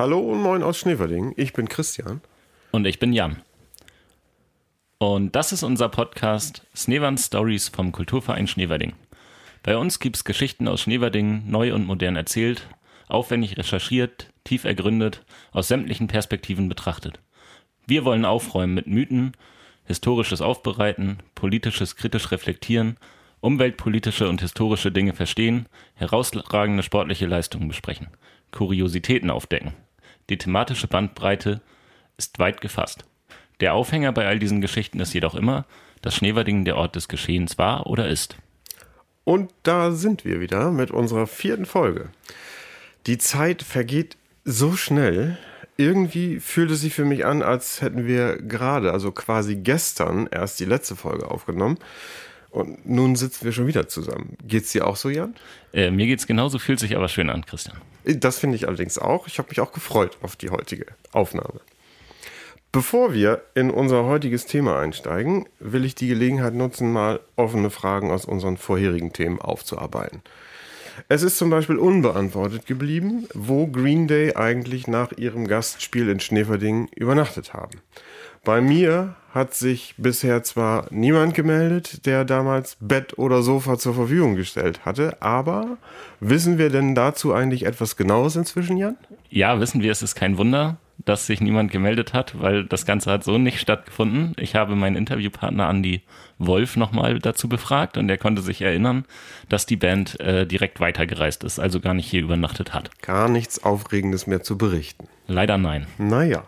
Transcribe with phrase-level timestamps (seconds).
[0.00, 1.34] Hallo und moin aus Schneverding.
[1.36, 2.22] Ich bin Christian.
[2.70, 3.42] Und ich bin Jan.
[4.96, 8.94] Und das ist unser Podcast Schneewand Stories vom Kulturverein Schneverding.
[9.62, 12.66] Bei uns gibt es Geschichten aus Schneverding, neu und modern erzählt,
[13.08, 17.20] aufwendig recherchiert, tief ergründet, aus sämtlichen Perspektiven betrachtet.
[17.86, 19.32] Wir wollen aufräumen mit Mythen,
[19.84, 22.96] historisches Aufbereiten, politisches kritisch reflektieren,
[23.42, 28.08] umweltpolitische und historische Dinge verstehen, herausragende sportliche Leistungen besprechen,
[28.50, 29.74] Kuriositäten aufdecken.
[30.30, 31.60] Die thematische Bandbreite
[32.16, 33.04] ist weit gefasst.
[33.60, 35.66] Der Aufhänger bei all diesen Geschichten ist jedoch immer,
[36.02, 38.36] dass Schneverdingen der Ort des Geschehens war oder ist.
[39.24, 42.10] Und da sind wir wieder mit unserer vierten Folge.
[43.06, 45.36] Die Zeit vergeht so schnell.
[45.76, 50.60] Irgendwie fühlt es sich für mich an, als hätten wir gerade, also quasi gestern, erst
[50.60, 51.78] die letzte Folge aufgenommen.
[52.50, 54.36] Und nun sitzen wir schon wieder zusammen.
[54.44, 55.36] Geht's dir auch so, Jan?
[55.72, 57.76] Äh, mir geht's genauso, fühlt sich aber schön an, Christian.
[58.04, 59.26] Das finde ich allerdings auch.
[59.26, 61.60] Ich habe mich auch gefreut auf die heutige Aufnahme.
[62.72, 68.12] Bevor wir in unser heutiges Thema einsteigen, will ich die Gelegenheit nutzen, mal offene Fragen
[68.12, 70.22] aus unseren vorherigen Themen aufzuarbeiten.
[71.08, 76.88] Es ist zum Beispiel unbeantwortet geblieben, wo Green Day eigentlich nach ihrem Gastspiel in Schneverding
[76.94, 77.80] übernachtet haben.
[78.44, 84.34] Bei mir hat sich bisher zwar niemand gemeldet, der damals Bett oder Sofa zur Verfügung
[84.34, 85.78] gestellt hatte, aber
[86.18, 88.96] wissen wir denn dazu eigentlich etwas Genaues inzwischen, Jan?
[89.28, 93.10] Ja, wissen wir, es ist kein Wunder, dass sich niemand gemeldet hat, weil das Ganze
[93.10, 94.34] hat so nicht stattgefunden.
[94.38, 96.02] Ich habe meinen Interviewpartner Andy
[96.38, 99.04] Wolf nochmal dazu befragt und er konnte sich erinnern,
[99.48, 102.90] dass die Band äh, direkt weitergereist ist, also gar nicht hier übernachtet hat.
[103.02, 105.08] Gar nichts Aufregendes mehr zu berichten.
[105.26, 105.86] Leider nein.
[105.98, 106.44] Naja.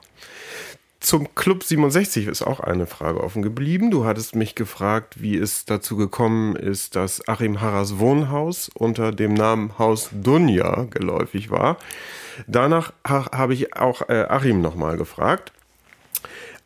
[1.03, 3.91] Zum Club 67 ist auch eine Frage offen geblieben.
[3.91, 9.35] Du hattest mich gefragt, wie es dazu gekommen ist, dass Achim Harras Wohnhaus unter dem
[9.35, 11.77] Namen Haus Dunja geläufig war.
[12.47, 15.53] Danach habe ich auch äh, Achim nochmal gefragt.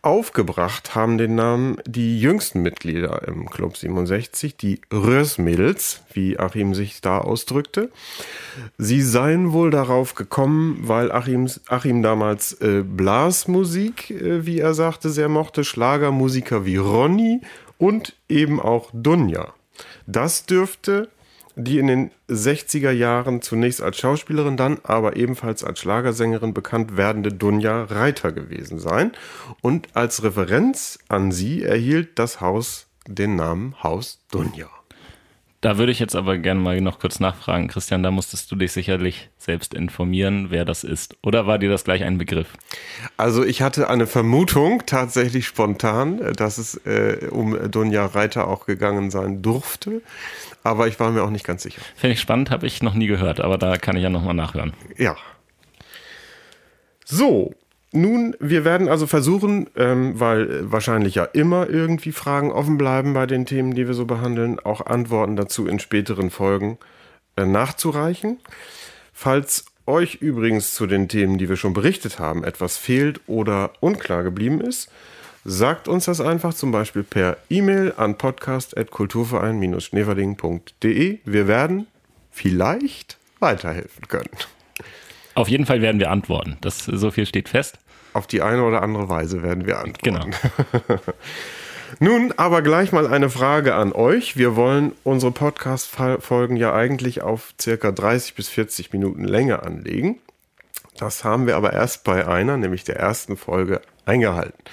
[0.02, 7.00] Aufgebracht haben den Namen die jüngsten Mitglieder im Club 67, die Rösmädels, wie Achim sich
[7.00, 7.90] da ausdrückte.
[8.78, 15.10] Sie seien wohl darauf gekommen, weil Achim, Achim damals äh, Blasmusik, äh, wie er sagte,
[15.10, 17.40] sehr mochte, Schlagermusiker wie Ronny
[17.78, 19.52] und eben auch Dunja.
[20.06, 21.08] Das dürfte
[21.56, 27.32] die in den 60er Jahren zunächst als Schauspielerin, dann aber ebenfalls als Schlagersängerin bekannt werdende
[27.32, 29.12] Dunja Reiter gewesen sein.
[29.62, 34.68] Und als Referenz an sie erhielt das Haus den Namen Haus Dunja.
[35.66, 38.70] Da würde ich jetzt aber gerne mal noch kurz nachfragen, Christian, da musstest du dich
[38.70, 41.16] sicherlich selbst informieren, wer das ist.
[41.24, 42.46] Oder war dir das gleich ein Begriff?
[43.16, 49.10] Also ich hatte eine Vermutung, tatsächlich spontan, dass es äh, um Dunja Reiter auch gegangen
[49.10, 50.02] sein durfte
[50.62, 51.82] aber ich war mir auch nicht ganz sicher.
[51.96, 54.72] Finde ich spannend, habe ich noch nie gehört, aber da kann ich ja nochmal nachhören.
[54.96, 55.16] Ja.
[57.04, 57.54] So,
[57.96, 63.26] nun, wir werden also versuchen, ähm, weil wahrscheinlich ja immer irgendwie Fragen offen bleiben bei
[63.26, 66.78] den Themen, die wir so behandeln, auch Antworten dazu in späteren Folgen
[67.36, 68.38] äh, nachzureichen.
[69.12, 74.22] Falls euch übrigens zu den Themen, die wir schon berichtet haben, etwas fehlt oder unklar
[74.22, 74.90] geblieben ist,
[75.48, 81.18] Sagt uns das einfach zum Beispiel per E-Mail an podcast.kulturverein-schneverding.de.
[81.24, 81.86] Wir werden
[82.32, 84.30] vielleicht weiterhelfen können.
[85.36, 86.56] Auf jeden Fall werden wir antworten.
[86.62, 87.78] Das, so viel steht fest.
[88.16, 90.30] Auf die eine oder andere Weise werden wir antworten.
[90.32, 90.96] Genau.
[92.00, 94.38] Nun aber gleich mal eine Frage an euch.
[94.38, 100.18] Wir wollen unsere Podcast-Folgen ja eigentlich auf circa 30 bis 40 Minuten Länge anlegen.
[100.96, 104.64] Das haben wir aber erst bei einer, nämlich der ersten Folge, eingehalten.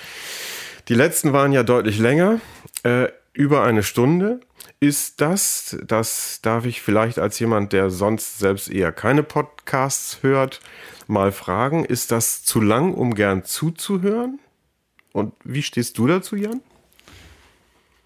[0.87, 2.39] Die letzten waren ja deutlich länger,
[2.83, 4.39] äh, über eine Stunde.
[4.83, 10.59] Ist das, das darf ich vielleicht als jemand, der sonst selbst eher keine Podcasts hört,
[11.07, 14.39] mal fragen, ist das zu lang, um gern zuzuhören?
[15.13, 16.59] Und wie stehst du dazu, Jan?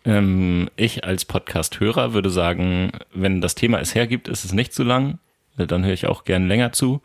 [0.06, 4.84] Ähm, ich als Podcast-Hörer würde sagen, wenn das Thema es hergibt, ist es nicht zu
[4.84, 5.18] lang.
[5.56, 7.02] Dann höre ich auch gern länger zu.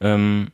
[0.00, 0.52] Ähm,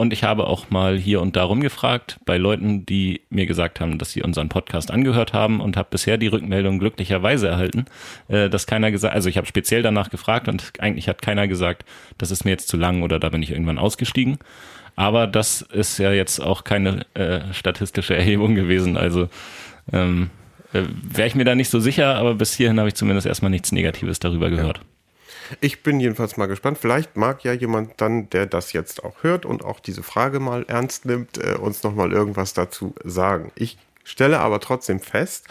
[0.00, 3.98] und ich habe auch mal hier und da rumgefragt bei Leuten, die mir gesagt haben,
[3.98, 7.84] dass sie unseren Podcast angehört haben und habe bisher die Rückmeldung glücklicherweise erhalten,
[8.28, 11.84] äh, dass keiner gesagt, also ich habe speziell danach gefragt und eigentlich hat keiner gesagt,
[12.16, 14.38] das ist mir jetzt zu lang oder da bin ich irgendwann ausgestiegen.
[14.96, 18.96] Aber das ist ja jetzt auch keine äh, statistische Erhebung gewesen.
[18.96, 19.28] Also
[19.92, 20.30] ähm,
[20.72, 23.50] äh, wäre ich mir da nicht so sicher, aber bis hierhin habe ich zumindest erstmal
[23.50, 24.80] nichts Negatives darüber gehört.
[25.60, 26.78] Ich bin jedenfalls mal gespannt.
[26.78, 30.64] Vielleicht mag ja jemand dann, der das jetzt auch hört und auch diese Frage mal
[30.68, 33.52] ernst nimmt, äh, uns nochmal irgendwas dazu sagen.
[33.54, 35.46] Ich stelle aber trotzdem fest,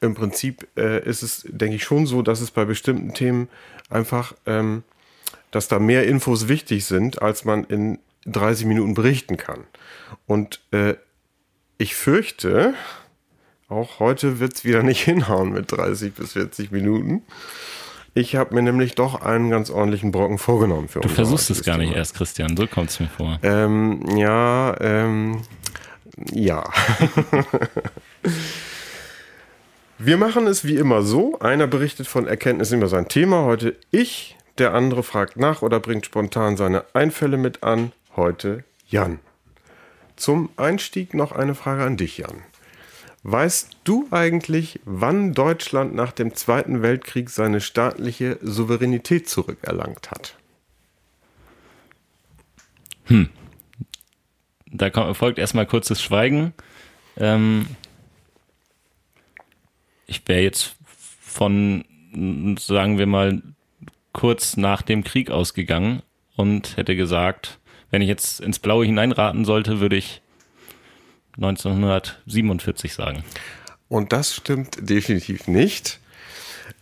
[0.00, 3.48] im Prinzip äh, ist es, denke ich, schon so, dass es bei bestimmten Themen
[3.88, 4.82] einfach, ähm,
[5.50, 9.64] dass da mehr Infos wichtig sind, als man in 30 Minuten berichten kann.
[10.26, 10.94] Und äh,
[11.78, 12.74] ich fürchte,
[13.68, 17.22] auch heute wird es wieder nicht hinhauen mit 30 bis 40 Minuten.
[18.16, 21.78] Ich habe mir nämlich doch einen ganz ordentlichen Brocken vorgenommen für Du versuchst es gar
[21.78, 21.98] nicht Thema.
[21.98, 22.56] erst, Christian.
[22.56, 23.40] So kommt es mir vor.
[23.42, 25.42] Ähm, ja, ähm,
[26.32, 26.62] ja.
[29.98, 31.40] Wir machen es wie immer so.
[31.40, 33.44] Einer berichtet von Erkenntnissen über sein Thema.
[33.44, 37.90] Heute ich, der andere fragt nach oder bringt spontan seine Einfälle mit an.
[38.14, 39.18] Heute Jan.
[40.14, 42.42] Zum Einstieg noch eine Frage an dich, Jan.
[43.26, 50.36] Weißt du eigentlich, wann Deutschland nach dem Zweiten Weltkrieg seine staatliche Souveränität zurückerlangt hat?
[54.66, 56.52] Da kommt, folgt erstmal kurzes Schweigen.
[57.16, 57.66] Ähm,
[60.06, 60.76] ich wäre jetzt
[61.22, 61.86] von,
[62.58, 63.42] sagen wir mal,
[64.12, 66.02] kurz nach dem Krieg ausgegangen
[66.36, 67.58] und hätte gesagt,
[67.90, 70.20] wenn ich jetzt ins Blaue hineinraten sollte, würde ich
[71.36, 73.24] 1947 sagen.
[73.88, 76.00] Und das stimmt definitiv nicht.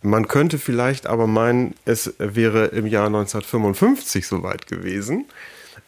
[0.02, 5.26] Man könnte vielleicht aber meinen, es wäre im Jahr 1955 soweit gewesen.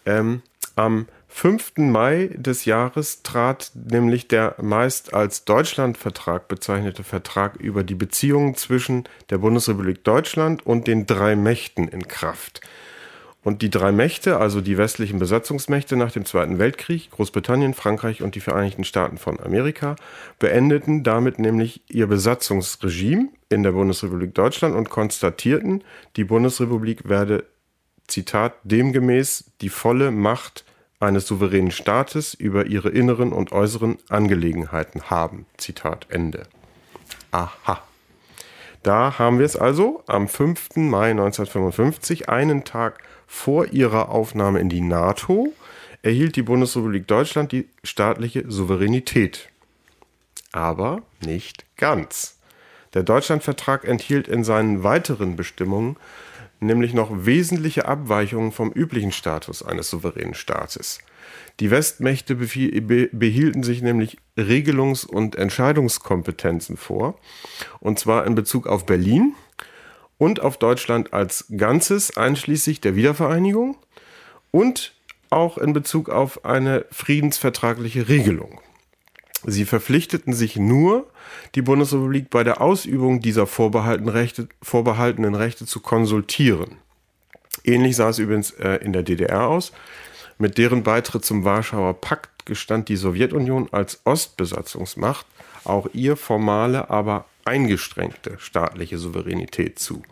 [0.06, 0.42] Ähm,
[0.76, 1.78] am 5.
[1.78, 9.04] Mai des Jahres trat nämlich der meist als Deutschlandvertrag bezeichnete Vertrag über die Beziehungen zwischen
[9.30, 12.60] der Bundesrepublik Deutschland und den drei Mächten in Kraft.
[13.44, 18.34] Und die drei Mächte, also die westlichen Besatzungsmächte nach dem Zweiten Weltkrieg, Großbritannien, Frankreich und
[18.34, 19.96] die Vereinigten Staaten von Amerika,
[20.38, 25.84] beendeten damit nämlich ihr Besatzungsregime in der Bundesrepublik Deutschland und konstatierten,
[26.16, 27.44] die Bundesrepublik werde,
[28.08, 30.64] Zitat, demgemäß die volle Macht
[30.98, 35.44] eines souveränen Staates über ihre inneren und äußeren Angelegenheiten haben.
[35.58, 36.44] Zitat Ende.
[37.30, 37.82] Aha.
[38.82, 40.76] Da haben wir es also am 5.
[40.76, 45.52] Mai 1955, einen Tag vor ihrer Aufnahme in die NATO,
[46.02, 49.48] erhielt die Bundesrepublik Deutschland die staatliche Souveränität.
[50.52, 52.38] Aber nicht ganz.
[52.92, 55.96] Der Deutschlandvertrag enthielt in seinen weiteren Bestimmungen
[56.60, 60.98] nämlich noch wesentliche Abweichungen vom üblichen Status eines souveränen Staates.
[61.60, 67.18] Die Westmächte behielten sich nämlich Regelungs- und Entscheidungskompetenzen vor,
[67.80, 69.34] und zwar in Bezug auf Berlin
[70.24, 73.76] und auf Deutschland als Ganzes, einschließlich der Wiedervereinigung
[74.52, 74.94] und
[75.28, 78.58] auch in Bezug auf eine friedensvertragliche Regelung.
[79.44, 81.10] Sie verpflichteten sich nur,
[81.54, 84.08] die Bundesrepublik bei der Ausübung dieser vorbehaltenen
[85.34, 86.78] Rechte, zu konsultieren.
[87.62, 89.72] Ähnlich sah es übrigens äh, in der DDR aus.
[90.38, 95.26] Mit deren Beitritt zum Warschauer Pakt gestand die Sowjetunion als Ostbesatzungsmacht
[95.64, 100.02] auch ihr formale, aber eingeschränkte staatliche Souveränität zu.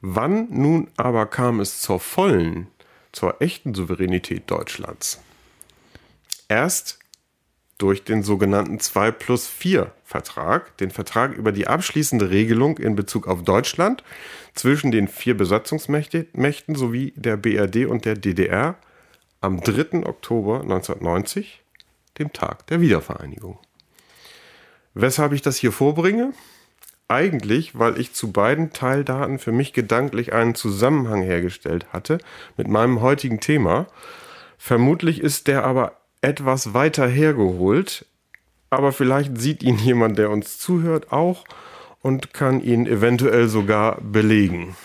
[0.00, 2.68] Wann nun aber kam es zur vollen,
[3.12, 5.22] zur echten Souveränität Deutschlands?
[6.48, 6.98] Erst
[7.78, 13.26] durch den sogenannten 2 plus 4 Vertrag, den Vertrag über die abschließende Regelung in Bezug
[13.26, 14.02] auf Deutschland
[14.54, 18.76] zwischen den vier Besatzungsmächten sowie der BRD und der DDR
[19.40, 20.06] am 3.
[20.06, 21.62] Oktober 1990,
[22.18, 23.58] dem Tag der Wiedervereinigung.
[24.98, 26.32] Weshalb ich das hier vorbringe?
[27.06, 32.16] Eigentlich, weil ich zu beiden Teildaten für mich gedanklich einen Zusammenhang hergestellt hatte
[32.56, 33.88] mit meinem heutigen Thema.
[34.56, 38.06] Vermutlich ist der aber etwas weiter hergeholt,
[38.70, 41.44] aber vielleicht sieht ihn jemand, der uns zuhört, auch
[42.00, 44.78] und kann ihn eventuell sogar belegen.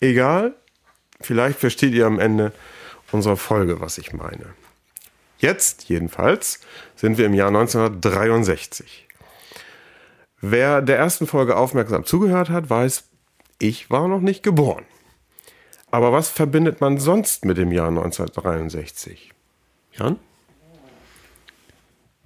[0.00, 0.54] Egal,
[1.20, 2.52] vielleicht versteht ihr am Ende
[3.12, 4.46] unserer Folge, was ich meine.
[5.36, 6.60] Jetzt jedenfalls
[6.96, 9.07] sind wir im Jahr 1963.
[10.40, 13.08] Wer der ersten Folge aufmerksam zugehört hat, weiß,
[13.58, 14.84] ich war noch nicht geboren.
[15.90, 19.32] Aber was verbindet man sonst mit dem Jahr 1963?
[19.94, 20.18] Jan?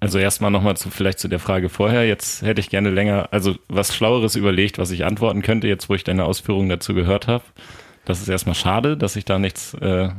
[0.01, 2.07] Also erstmal nochmal zu, vielleicht zu der Frage vorher.
[2.07, 5.95] Jetzt hätte ich gerne länger, also was Schlaueres überlegt, was ich antworten könnte, jetzt wo
[5.95, 7.45] ich deine Ausführungen dazu gehört habe.
[8.05, 10.11] Das ist erstmal schade, dass ich da nichts äh,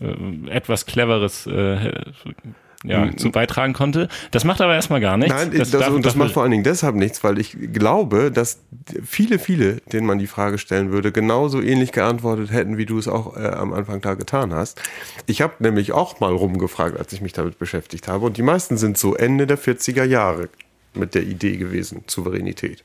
[0.00, 1.92] äh, etwas Cleveres äh,
[2.84, 4.08] ja, zu beitragen konnte.
[4.30, 5.34] Das macht aber erstmal gar nichts.
[5.34, 8.60] Nein, das, das, darf- das macht vor allen Dingen deshalb nichts, weil ich glaube, dass
[9.04, 13.08] viele, viele, denen man die Frage stellen würde, genauso ähnlich geantwortet hätten, wie du es
[13.08, 14.80] auch äh, am Anfang da getan hast.
[15.26, 18.26] Ich habe nämlich auch mal rumgefragt, als ich mich damit beschäftigt habe.
[18.26, 20.48] Und die meisten sind so Ende der 40er Jahre
[20.94, 22.84] mit der Idee gewesen, Souveränität.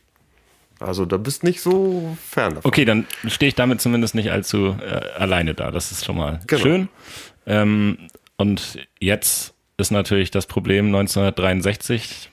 [0.80, 2.70] Also da bist nicht so fern davon.
[2.70, 5.72] Okay, dann stehe ich damit zumindest nicht allzu äh, alleine da.
[5.72, 6.62] Das ist schon mal Genau.
[6.62, 6.88] schön.
[7.46, 7.98] Ähm,
[8.38, 12.30] und jetzt ist natürlich das Problem 1963.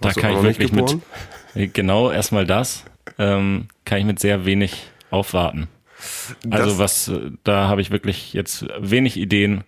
[0.00, 2.84] Da Warst kann ich wirklich mit genau erstmal das
[3.18, 5.68] ähm, kann ich mit sehr wenig aufwarten.
[6.50, 7.12] Also was,
[7.44, 9.62] da habe ich wirklich jetzt wenig Ideen,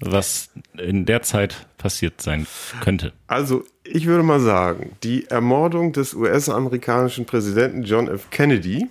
[0.00, 2.46] was in der Zeit passiert sein
[2.80, 3.12] könnte.
[3.26, 8.28] Also ich würde mal sagen, die Ermordung des US-amerikanischen Präsidenten John F.
[8.30, 8.86] Kennedy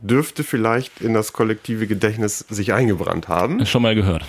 [0.00, 3.64] dürfte vielleicht in das kollektive Gedächtnis sich eingebrannt haben.
[3.66, 4.24] Schon mal gehört.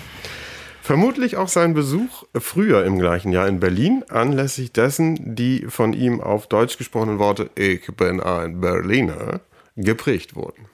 [0.82, 6.20] Vermutlich auch sein Besuch früher im gleichen Jahr in Berlin, anlässlich dessen die von ihm
[6.20, 9.40] auf Deutsch gesprochenen Worte Ich bin ein Berliner
[9.76, 10.66] geprägt wurden.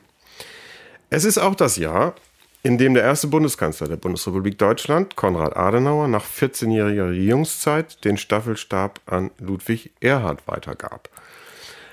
[1.10, 2.14] Es ist auch das Jahr,
[2.62, 9.00] in dem der erste Bundeskanzler der Bundesrepublik Deutschland, Konrad Adenauer, nach 14-jähriger Regierungszeit den Staffelstab
[9.04, 11.10] an Ludwig Erhard weitergab.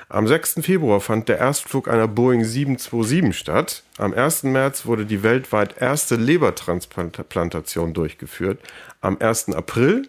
[0.08, 0.60] Am 6.
[0.62, 3.84] Februar fand der Erstflug einer Boeing 727 statt.
[3.98, 4.44] Am 1.
[4.44, 8.60] März wurde die weltweit erste Lebertransplantation durchgeführt.
[9.02, 9.50] Am 1.
[9.54, 10.08] April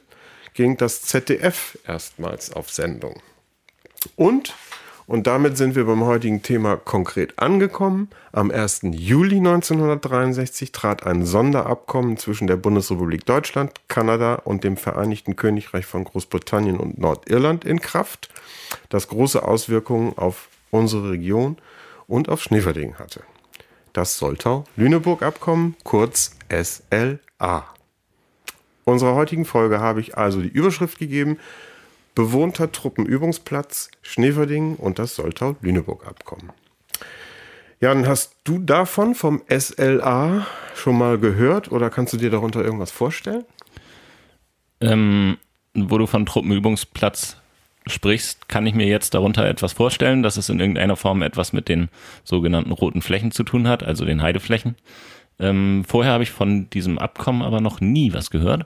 [0.52, 3.22] ging das ZDF erstmals auf Sendung.
[4.16, 4.54] Und
[5.06, 8.10] und damit sind wir beim heutigen Thema konkret angekommen.
[8.32, 8.80] Am 1.
[8.90, 16.04] Juli 1963 trat ein Sonderabkommen zwischen der Bundesrepublik Deutschland, Kanada und dem Vereinigten Königreich von
[16.04, 18.30] Großbritannien und Nordirland in Kraft,
[18.88, 21.56] das große Auswirkungen auf unsere Region
[22.08, 23.20] und auf Schneverding hatte.
[23.92, 27.64] Das Soltau-Lüneburg-Abkommen, kurz SLA.
[28.84, 31.38] Unserer heutigen Folge habe ich also die Überschrift gegeben,
[32.16, 36.50] bewohnter Truppenübungsplatz Schneverding und das Soltau-Lüneburg-Abkommen.
[37.78, 42.90] Jan, hast du davon vom SLA schon mal gehört oder kannst du dir darunter irgendwas
[42.90, 43.44] vorstellen?
[44.80, 45.36] Ähm,
[45.74, 47.36] wo du von Truppenübungsplatz
[47.86, 51.68] sprichst, kann ich mir jetzt darunter etwas vorstellen, dass es in irgendeiner Form etwas mit
[51.68, 51.90] den
[52.24, 54.76] sogenannten roten Flächen zu tun hat, also den Heideflächen.
[55.38, 58.64] Ähm, vorher habe ich von diesem Abkommen aber noch nie was gehört.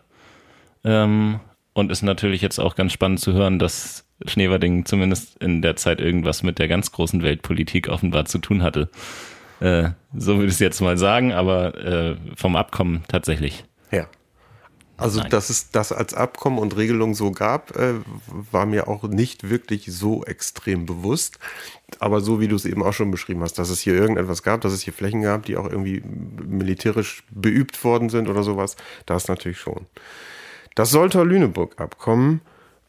[0.84, 1.40] Ähm,
[1.72, 6.00] und ist natürlich jetzt auch ganz spannend zu hören, dass Schneverding zumindest in der Zeit
[6.00, 8.90] irgendwas mit der ganz großen Weltpolitik offenbar zu tun hatte.
[9.60, 13.64] Äh, so würde ich es jetzt mal sagen, aber äh, vom Abkommen tatsächlich.
[13.90, 14.06] Ja.
[14.96, 15.30] Also, Nein.
[15.30, 17.94] dass es das als Abkommen und Regelung so gab, äh,
[18.50, 21.38] war mir auch nicht wirklich so extrem bewusst.
[22.00, 24.60] Aber so wie du es eben auch schon beschrieben hast, dass es hier irgendetwas gab,
[24.60, 29.28] dass es hier Flächen gab, die auch irgendwie militärisch beübt worden sind oder sowas, das
[29.28, 29.86] natürlich schon.
[30.74, 32.42] Das Soltau-Lüneburg-Abkommen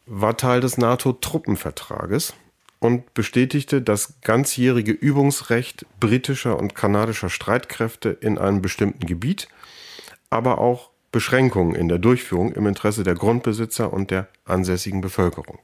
[0.06, 2.34] war Teil des NATO-Truppenvertrages
[2.78, 9.48] und bestätigte das ganzjährige Übungsrecht britischer und kanadischer Streitkräfte in einem bestimmten Gebiet,
[10.30, 15.58] aber auch Beschränkungen in der Durchführung im Interesse der Grundbesitzer und der ansässigen Bevölkerung.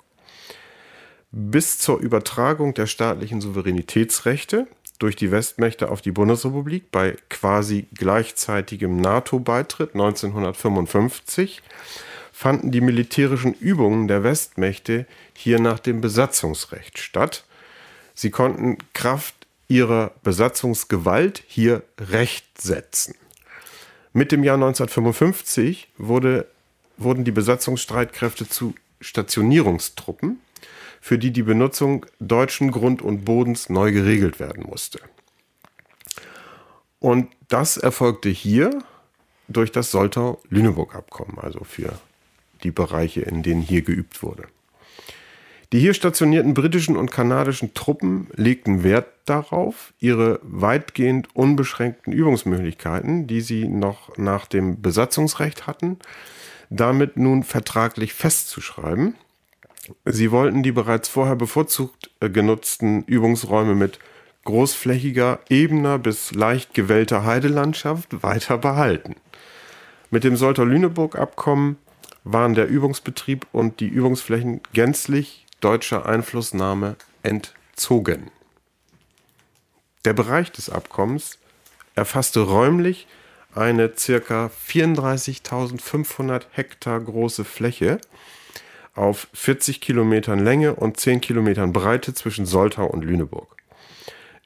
[1.30, 4.66] Bis zur Übertragung der staatlichen Souveränitätsrechte
[4.99, 11.62] durch die Westmächte auf die Bundesrepublik bei quasi gleichzeitigem NATO-Beitritt 1955
[12.33, 17.45] fanden die militärischen Übungen der Westmächte hier nach dem Besatzungsrecht statt.
[18.14, 19.35] Sie konnten Kraft
[19.69, 23.14] ihrer Besatzungsgewalt hier Recht setzen.
[24.12, 26.47] Mit dem Jahr 1955 wurde,
[26.97, 30.40] wurden die Besatzungsstreitkräfte zu Stationierungstruppen,
[31.00, 35.00] für die die Benutzung deutschen Grund und Bodens neu geregelt werden musste.
[37.00, 38.83] Und das erfolgte hier
[39.49, 41.99] durch das Soltau-Lüneburg-Abkommen, also für
[42.62, 44.45] die Bereiche, in denen hier geübt wurde.
[45.73, 53.43] Die hier stationierten britischen und kanadischen Truppen legten Wert darauf, ihre weitgehend unbeschränkten Übungsmöglichkeiten, die
[53.43, 55.99] sie noch nach dem Besatzungsrecht hatten,
[56.71, 59.14] damit nun vertraglich festzuschreiben.
[60.04, 63.99] Sie wollten die bereits vorher bevorzugt äh, genutzten Übungsräume mit
[64.45, 69.16] großflächiger, ebener bis leicht gewellter Heidelandschaft weiter behalten.
[70.11, 71.76] Mit dem Solter-Lüneburg-Abkommen
[72.25, 78.30] waren der Übungsbetrieb und die Übungsflächen gänzlich deutscher Einflussnahme entzogen.
[80.04, 81.38] Der Bereich des Abkommens
[81.95, 83.07] erfasste räumlich
[83.54, 84.50] eine ca.
[84.68, 88.00] 34.500 Hektar große Fläche
[88.99, 93.57] auf 40 Kilometern Länge und 10 Kilometern Breite zwischen Soltau und Lüneburg.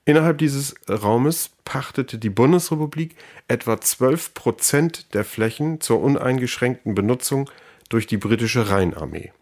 [0.04, 3.14] Innerhalb dieses Raumes pachtete die Bundesrepublik
[3.46, 7.48] etwa 12 Prozent der Flächen zur uneingeschränkten Benutzung
[7.88, 9.32] durch die britische Rheinarmee.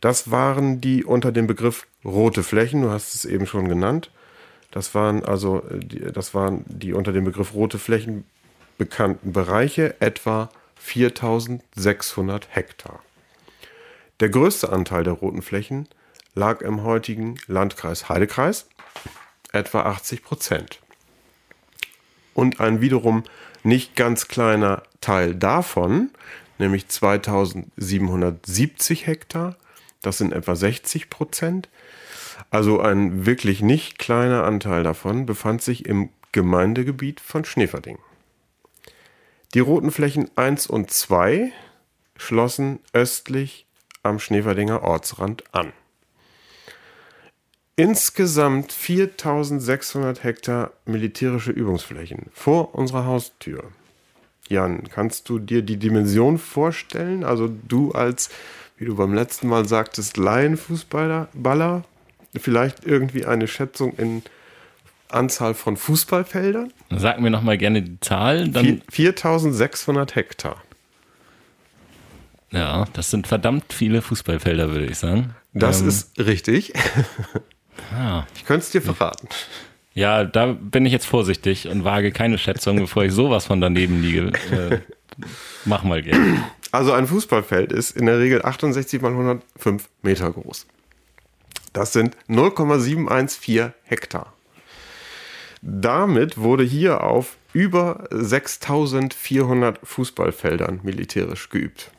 [0.00, 4.10] Das waren die unter dem Begriff rote Flächen, du hast es eben schon genannt.
[4.70, 5.62] Das waren also
[6.12, 8.24] das waren die unter dem Begriff rote Flächen
[8.78, 13.00] bekannten Bereiche, etwa 4600 Hektar.
[14.20, 15.88] Der größte Anteil der roten Flächen
[16.34, 18.68] lag im heutigen Landkreis Heidekreis,
[19.52, 20.80] etwa 80 Prozent.
[22.34, 23.24] Und ein wiederum
[23.62, 26.10] nicht ganz kleiner Teil davon
[26.58, 29.56] nämlich 2770 Hektar.
[30.02, 31.68] Das sind etwa 60 Prozent.
[32.50, 37.98] Also ein wirklich nicht kleiner Anteil davon befand sich im Gemeindegebiet von Schneverding.
[39.54, 41.52] Die roten Flächen 1 und 2
[42.16, 43.65] schlossen östlich
[44.08, 45.72] am Schneeverdinger Ortsrand an.
[47.76, 53.64] Insgesamt 4600 Hektar militärische Übungsflächen vor unserer Haustür.
[54.48, 57.24] Jan, kannst du dir die Dimension vorstellen?
[57.24, 58.30] Also du als,
[58.78, 61.84] wie du beim letzten Mal sagtest, Laienfußballer, Baller,
[62.34, 64.22] vielleicht irgendwie eine Schätzung in
[65.08, 66.72] Anzahl von Fußballfeldern?
[66.90, 68.48] Sag mir nochmal gerne die Zahl.
[68.48, 70.62] Dann 4600 Hektar.
[72.50, 75.34] Ja, das sind verdammt viele Fußballfelder, würde ich sagen.
[75.52, 76.72] Das ähm, ist richtig.
[77.92, 78.24] Ah.
[78.34, 79.28] Ich könnte es dir verraten.
[79.92, 84.02] Ja, da bin ich jetzt vorsichtig und wage keine Schätzung, bevor ich sowas von daneben
[84.02, 84.32] liege.
[84.50, 84.78] Äh,
[85.64, 86.42] mach mal gerne.
[86.72, 90.66] Also ein Fußballfeld ist in der Regel 68 mal 105 Meter groß.
[91.72, 94.32] Das sind 0,714 Hektar.
[95.62, 101.90] Damit wurde hier auf über 6400 Fußballfeldern militärisch geübt.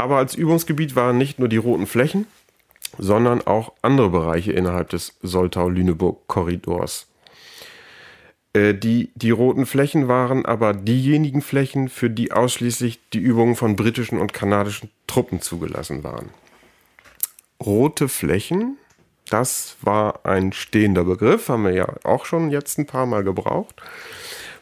[0.00, 2.26] Aber als Übungsgebiet waren nicht nur die roten Flächen,
[2.98, 7.06] sondern auch andere Bereiche innerhalb des Soltau-Lüneburg-Korridors.
[8.54, 13.76] Äh, die, die roten Flächen waren aber diejenigen Flächen, für die ausschließlich die Übungen von
[13.76, 16.30] britischen und kanadischen Truppen zugelassen waren.
[17.62, 18.78] Rote Flächen,
[19.28, 23.82] das war ein stehender Begriff, haben wir ja auch schon jetzt ein paar Mal gebraucht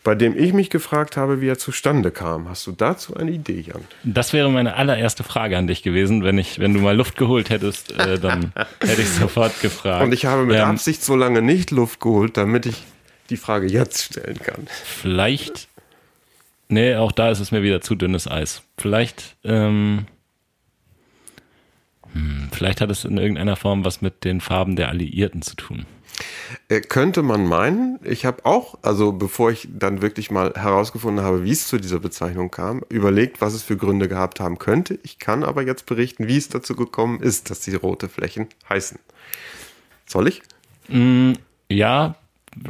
[0.09, 2.49] bei dem ich mich gefragt habe, wie er zustande kam.
[2.49, 3.85] Hast du dazu eine Idee, Jan?
[4.05, 6.25] Das wäre meine allererste Frage an dich gewesen.
[6.25, 10.03] Wenn, ich, wenn du mal Luft geholt hättest, äh, dann hätte ich sofort gefragt.
[10.03, 12.85] Und ich habe mit ähm, Absicht so lange nicht Luft geholt, damit ich
[13.29, 14.67] die Frage jetzt stellen kann.
[14.83, 15.69] Vielleicht.
[16.69, 18.63] Nee, auch da ist es mir wieder zu dünnes Eis.
[18.79, 19.37] Vielleicht.
[19.45, 20.07] Ähm,
[22.15, 25.85] hm, vielleicht hat es in irgendeiner Form was mit den Farben der Alliierten zu tun.
[26.69, 27.99] Äh, könnte man meinen.
[28.05, 32.01] Ich habe auch, also bevor ich dann wirklich mal herausgefunden habe, wie es zu dieser
[32.01, 34.99] Bezeichnung kam, überlegt, was es für Gründe gehabt haben könnte.
[35.03, 38.99] Ich kann aber jetzt berichten, wie es dazu gekommen ist, dass die rote Flächen heißen.
[40.07, 40.43] Soll ich?
[40.89, 41.33] Mm,
[41.69, 42.15] ja,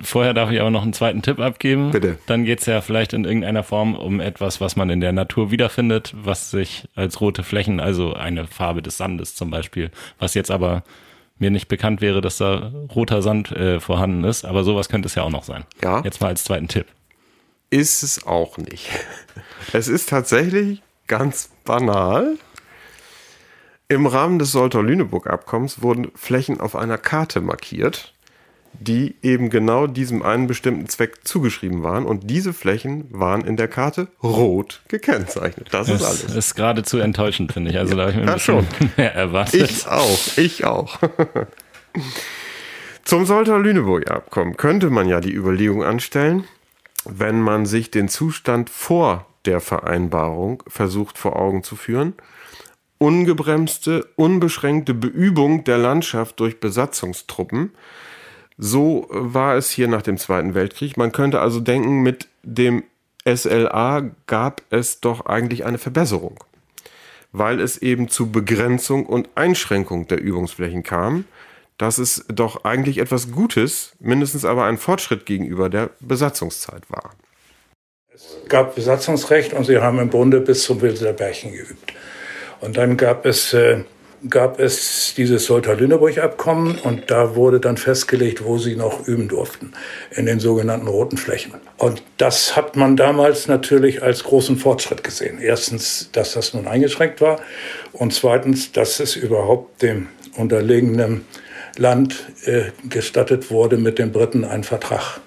[0.03, 1.91] vorher darf ich aber noch einen zweiten Tipp abgeben.
[1.93, 2.19] Bitte.
[2.27, 5.51] Dann geht es ja vielleicht in irgendeiner Form um etwas, was man in der Natur
[5.51, 10.51] wiederfindet, was sich als rote Flächen, also eine Farbe des Sandes zum Beispiel, was jetzt
[10.51, 10.83] aber
[11.41, 15.15] mir nicht bekannt wäre, dass da roter Sand äh, vorhanden ist, aber sowas könnte es
[15.15, 15.65] ja auch noch sein.
[15.83, 16.03] Ja.
[16.05, 16.87] Jetzt mal als zweiten Tipp.
[17.71, 18.89] Ist es auch nicht.
[19.73, 22.39] Es ist tatsächlich ganz banal.
[23.89, 28.15] Im Rahmen des Soltau-Lüneburg-Abkommens wurden Flächen auf einer Karte markiert
[28.81, 32.07] die eben genau diesem einen bestimmten Zweck zugeschrieben waren.
[32.07, 35.69] Und diese Flächen waren in der Karte rot gekennzeichnet.
[35.73, 36.27] Das, das ist alles.
[36.27, 37.79] Das ist geradezu enttäuschend, finde ich.
[37.79, 38.91] Also da habe ich mir ein bisschen schon.
[38.97, 39.71] mehr erwartet.
[39.71, 40.99] Ich auch, ich auch.
[43.05, 46.45] Zum Soltau-Lüneburg-Abkommen könnte man ja die Überlegung anstellen,
[47.05, 52.13] wenn man sich den Zustand vor der Vereinbarung versucht vor Augen zu führen,
[52.99, 57.71] ungebremste, unbeschränkte Beübung der Landschaft durch Besatzungstruppen
[58.59, 60.97] so war es hier nach dem Zweiten Weltkrieg.
[60.97, 62.83] Man könnte also denken, mit dem
[63.25, 66.43] SLA gab es doch eigentlich eine Verbesserung,
[67.33, 71.25] weil es eben zu Begrenzung und Einschränkung der Übungsflächen kam.
[71.79, 77.13] dass es doch eigentlich etwas Gutes, mindestens aber ein Fortschritt gegenüber der Besatzungszeit war.
[78.13, 81.95] Es gab Besatzungsrecht und sie haben im Bunde bis zum Wilderberchen geübt.
[82.61, 83.85] Und dann gab es äh,
[84.29, 89.73] gab es dieses Soltau-Lüneburg-Abkommen und da wurde dann festgelegt, wo sie noch üben durften,
[90.11, 91.55] in den sogenannten roten Flächen.
[91.77, 95.39] Und das hat man damals natürlich als großen Fortschritt gesehen.
[95.41, 97.41] Erstens, dass das nun eingeschränkt war
[97.93, 101.25] und zweitens, dass es überhaupt dem unterlegenen
[101.77, 105.21] Land äh, gestattet wurde, mit den Briten einen Vertrag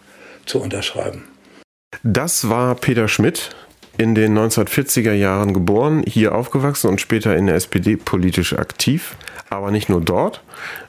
[0.46, 1.24] zu unterschreiben.
[2.04, 3.52] Das war Peter Schmidt,
[4.02, 9.16] in den 1940er Jahren geboren, hier aufgewachsen und später in der SPD politisch aktiv.
[9.52, 10.42] Aber nicht nur dort,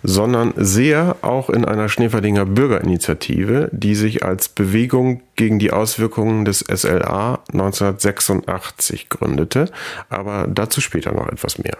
[0.02, 6.60] sondern sehr auch in einer Schneeferdinger Bürgerinitiative, die sich als Bewegung gegen die Auswirkungen des
[6.60, 9.70] SLA 1986 gründete.
[10.08, 11.76] Aber dazu später noch etwas mehr.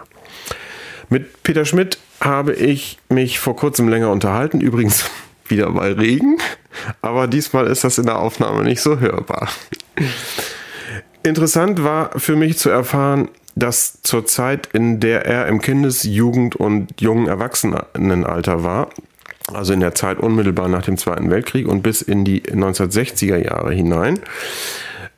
[1.09, 4.61] Mit Peter Schmidt habe ich mich vor kurzem länger unterhalten.
[4.61, 5.09] Übrigens
[5.47, 6.37] wieder bei Regen.
[7.01, 9.49] Aber diesmal ist das in der Aufnahme nicht so hörbar.
[11.23, 16.55] Interessant war für mich zu erfahren, dass zur Zeit, in der er im Kindes-, Jugend-
[16.55, 18.89] und jungen Erwachsenenalter war,
[19.53, 23.73] also in der Zeit unmittelbar nach dem Zweiten Weltkrieg und bis in die 1960er Jahre
[23.73, 24.19] hinein,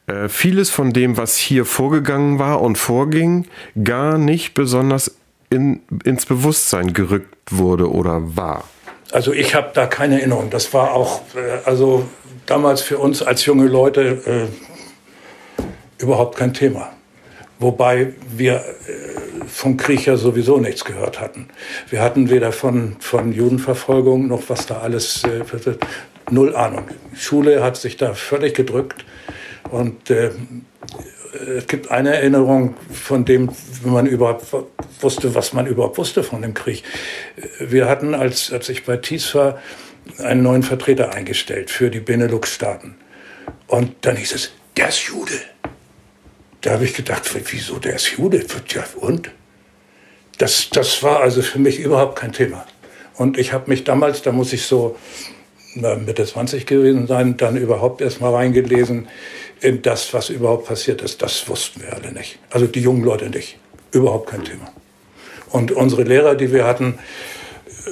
[0.07, 3.47] äh, vieles von dem, was hier vorgegangen war und vorging,
[3.83, 5.15] gar nicht besonders
[5.49, 8.65] in, ins Bewusstsein gerückt wurde oder war.
[9.11, 10.49] Also ich habe da keine Erinnerung.
[10.49, 12.05] Das war auch, äh, also
[12.45, 14.74] damals für uns als junge Leute äh,
[15.97, 16.91] überhaupt kein Thema.
[17.59, 21.47] Wobei wir äh, vom Krieg ja sowieso nichts gehört hatten.
[21.89, 25.43] Wir hatten weder von, von Judenverfolgung noch was da alles, äh,
[26.29, 26.85] null Ahnung.
[27.15, 29.05] Schule hat sich da völlig gedrückt
[29.71, 30.31] und äh,
[31.57, 33.49] es gibt eine Erinnerung von dem,
[33.83, 34.45] wenn man überhaupt
[35.01, 36.83] wusste, was man überhaupt wusste von dem Krieg.
[37.59, 39.59] Wir hatten, als, als ich bei TIS war,
[40.19, 42.95] einen neuen Vertreter eingestellt für die Benelux-Staaten.
[43.67, 45.33] Und dann hieß es, der ist Jude.
[46.65, 48.43] Da habe ich gedacht, wieso der ist Jude?
[48.69, 49.29] Ja, und?
[50.39, 52.65] Das, das war also für mich überhaupt kein Thema.
[53.13, 54.97] Und ich habe mich damals, da muss ich so
[55.75, 59.07] Mitte 20 gewesen sein, dann überhaupt erst mal reingelesen
[59.61, 61.21] in das, was überhaupt passiert ist.
[61.21, 62.39] Das wussten wir alle nicht.
[62.49, 63.59] Also die jungen Leute nicht.
[63.91, 64.71] Überhaupt kein Thema.
[65.51, 66.97] Und unsere Lehrer, die wir hatten,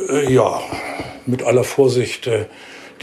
[0.09, 0.63] äh, ja,
[1.27, 2.47] mit aller Vorsicht, äh,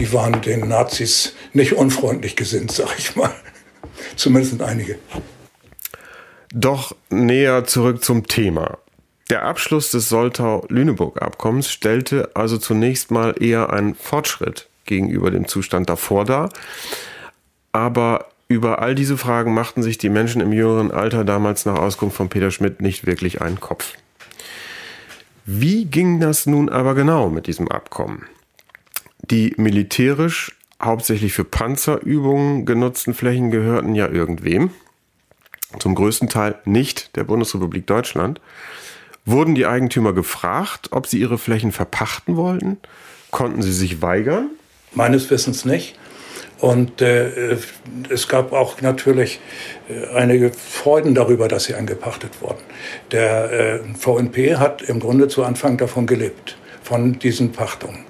[0.01, 3.31] die waren den Nazis nicht unfreundlich gesinnt, sag ich mal.
[4.17, 4.99] Zumindest einige.
[6.53, 8.79] Doch näher zurück zum Thema.
[9.31, 16.25] Der Abschluss des Soltau-Lüneburg-Abkommens stellte also zunächst mal eher einen Fortschritt gegenüber dem Zustand davor
[16.25, 16.51] dar.
[17.71, 22.17] Aber über all diese Fragen machten sich die Menschen im jüngeren Alter damals nach Auskunft
[22.17, 23.95] von Peter Schmidt nicht wirklich einen Kopf.
[25.47, 28.27] Wie ging das nun aber genau mit diesem Abkommen?
[29.23, 34.71] Die militärisch hauptsächlich für Panzerübungen genutzten Flächen gehörten ja irgendwem,
[35.79, 38.41] zum größten Teil nicht der Bundesrepublik Deutschland.
[39.25, 42.79] Wurden die Eigentümer gefragt, ob sie ihre Flächen verpachten wollten?
[43.31, 44.51] Konnten sie sich weigern?
[44.93, 45.97] Meines Wissens nicht.
[46.59, 47.57] Und äh,
[48.11, 49.41] es gab auch natürlich
[49.89, 52.61] äh, einige Freuden darüber, dass sie angepachtet wurden.
[53.13, 58.05] Der äh, VNP hat im Grunde zu Anfang davon gelebt, von diesen Pachtungen.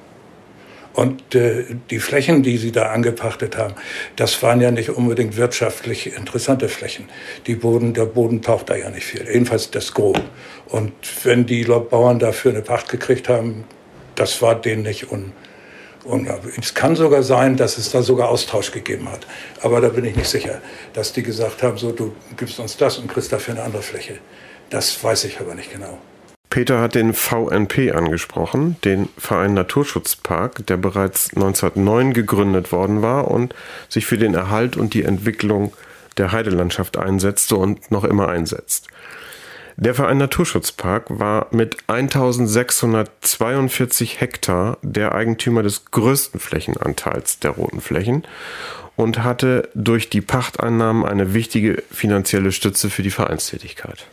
[0.93, 3.75] Und äh, die Flächen, die sie da angepachtet haben,
[4.17, 7.09] das waren ja nicht unbedingt wirtschaftlich interessante Flächen.
[7.47, 10.21] Die Boden, der Boden taucht da ja nicht viel, jedenfalls das Grob.
[10.69, 10.93] Und
[11.25, 13.65] wenn die Bauern dafür eine Pacht gekriegt haben,
[14.17, 15.33] das war denen nicht un,
[16.05, 19.27] und es kann sogar sein, dass es da sogar Austausch gegeben hat.
[19.61, 20.61] Aber da bin ich nicht sicher,
[20.95, 24.19] dass die gesagt haben, so du gibst uns das und kriegst dafür eine andere Fläche.
[24.71, 25.99] Das weiß ich aber nicht genau.
[26.51, 33.55] Peter hat den VNP angesprochen, den Verein Naturschutzpark, der bereits 1909 gegründet worden war und
[33.89, 35.73] sich für den Erhalt und die Entwicklung
[36.17, 38.89] der Heidelandschaft einsetzte und noch immer einsetzt.
[39.77, 48.25] Der Verein Naturschutzpark war mit 1642 Hektar der Eigentümer des größten Flächenanteils der roten Flächen
[48.97, 54.09] und hatte durch die Pachteinnahmen eine wichtige finanzielle Stütze für die Vereinstätigkeit.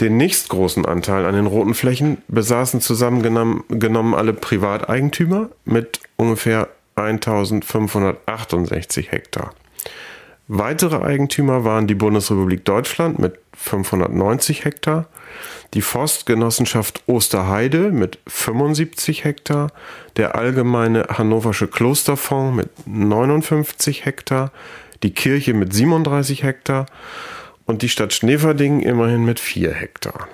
[0.00, 9.54] Den nächstgroßen Anteil an den roten Flächen besaßen zusammengenommen alle Privateigentümer mit ungefähr 1568 Hektar.
[10.46, 15.06] Weitere Eigentümer waren die Bundesrepublik Deutschland mit 590 Hektar,
[15.72, 19.70] die Forstgenossenschaft Osterheide mit 75 Hektar,
[20.16, 24.52] der Allgemeine Hannoversche Klosterfonds mit 59 Hektar,
[25.02, 26.86] die Kirche mit 37 Hektar
[27.66, 30.28] und die Stadt Schneverding immerhin mit 4 Hektar.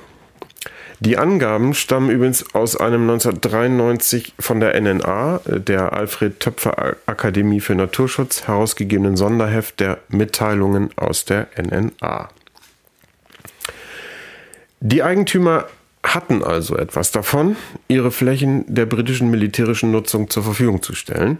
[1.03, 7.75] Die Angaben stammen übrigens aus einem 1993 von der NNA, der Alfred Töpfer Akademie für
[7.75, 12.29] Naturschutz, herausgegebenen Sonderheft der Mitteilungen aus der NNA.
[14.81, 15.69] Die Eigentümer
[16.03, 17.57] hatten also etwas davon,
[17.89, 21.39] ihre Flächen der britischen militärischen Nutzung zur Verfügung zu stellen.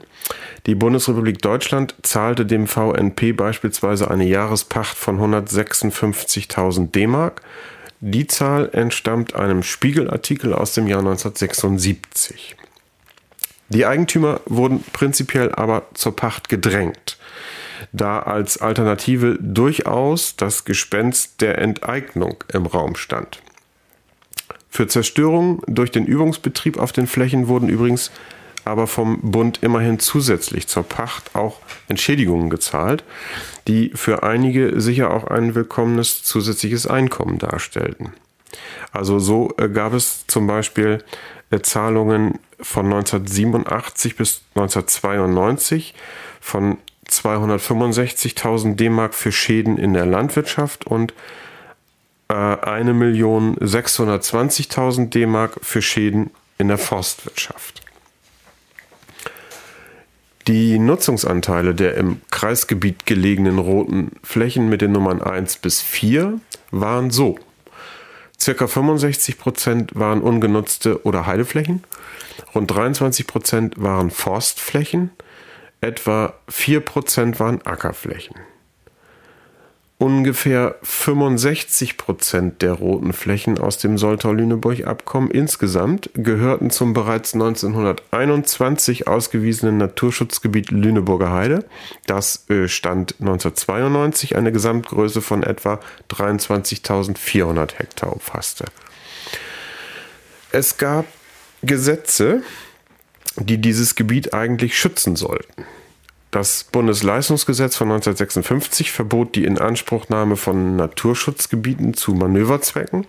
[0.67, 7.43] Die Bundesrepublik Deutschland zahlte dem VNP beispielsweise eine Jahrespacht von 156.000 D-Mark
[8.03, 12.57] die Zahl entstammt einem Spiegelartikel aus dem Jahr 1976.
[13.69, 17.19] Die Eigentümer wurden prinzipiell aber zur Pacht gedrängt,
[17.93, 23.43] da als Alternative durchaus das Gespenst der Enteignung im Raum stand.
[24.71, 28.11] Für Zerstörungen durch den Übungsbetrieb auf den Flächen wurden übrigens
[28.65, 33.05] aber vom Bund immerhin zusätzlich zur Pacht auch Entschädigungen gezahlt,
[33.67, 38.13] die für einige sicher auch ein willkommenes zusätzliches Einkommen darstellten.
[38.93, 41.03] Also so äh, gab es zum Beispiel
[41.51, 45.95] äh, Zahlungen von 1987 bis 1992
[46.41, 46.79] von
[47.09, 51.15] 265.000 D-Mark für Schäden in der Landwirtschaft und
[52.31, 57.81] äh, 1.620.000 D-Mark für Schäden in der Forstwirtschaft.
[60.47, 66.39] Die Nutzungsanteile der im Kreisgebiet gelegenen roten Flächen mit den Nummern 1 bis 4
[66.71, 67.37] waren so.
[68.41, 71.85] Circa 65 Prozent waren ungenutzte oder Heideflächen,
[72.55, 75.11] rund 23 Prozent waren Forstflächen,
[75.83, 78.37] etwa 4 Prozent waren Ackerflächen.
[80.01, 89.77] Ungefähr 65 Prozent der roten Flächen aus dem Soltau-Lüneburg-Abkommen insgesamt gehörten zum bereits 1921 ausgewiesenen
[89.77, 91.67] Naturschutzgebiet Lüneburger Heide.
[92.07, 98.65] Das äh, stand 1992 eine Gesamtgröße von etwa 23.400 Hektar umfasste.
[100.51, 101.05] Es gab
[101.61, 102.43] Gesetze,
[103.37, 105.67] die dieses Gebiet eigentlich schützen sollten.
[106.31, 113.07] Das Bundesleistungsgesetz von 1956 verbot die Inanspruchnahme von Naturschutzgebieten zu Manöverzwecken.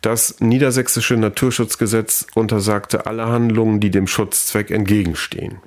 [0.00, 5.58] Das niedersächsische Naturschutzgesetz untersagte alle Handlungen, die dem Schutzzweck entgegenstehen.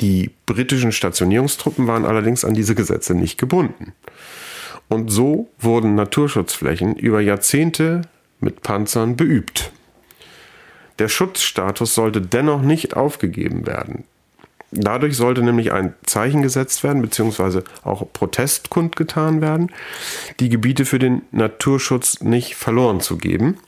[0.00, 3.92] Die britischen Stationierungstruppen waren allerdings an diese Gesetze nicht gebunden.
[4.88, 8.02] Und so wurden Naturschutzflächen über Jahrzehnte
[8.40, 9.70] mit Panzern beübt.
[10.98, 14.04] Der Schutzstatus sollte dennoch nicht aufgegeben werden.
[14.70, 19.72] Dadurch sollte nämlich ein Zeichen gesetzt werden, beziehungsweise auch Protest kundgetan werden,
[20.40, 23.58] die Gebiete für den Naturschutz nicht verloren zu geben.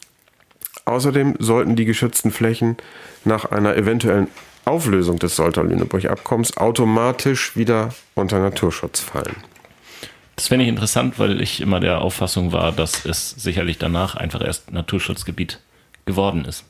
[0.84, 2.76] Außerdem sollten die geschützten Flächen
[3.24, 4.28] nach einer eventuellen
[4.64, 9.36] Auflösung des Soltau-Lüneburg-Abkommens automatisch wieder unter Naturschutz fallen.
[10.36, 14.42] Das finde ich interessant, weil ich immer der Auffassung war, dass es sicherlich danach einfach
[14.42, 15.60] erst Naturschutzgebiet
[16.06, 16.64] geworden ist.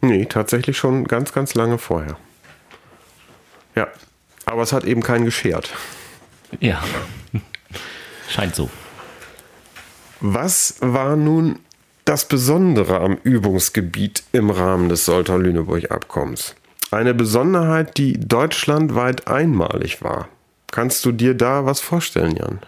[0.00, 2.16] Nee, tatsächlich schon ganz, ganz lange vorher.
[3.74, 3.88] Ja,
[4.46, 5.72] aber es hat eben keinen geschert.
[6.60, 6.82] Ja,
[8.28, 8.70] scheint so.
[10.20, 11.58] Was war nun
[12.04, 16.54] das Besondere am Übungsgebiet im Rahmen des Soltau-Lüneburg-Abkommens?
[16.90, 20.28] Eine Besonderheit, die deutschlandweit einmalig war.
[20.70, 22.60] Kannst du dir da was vorstellen, Jan?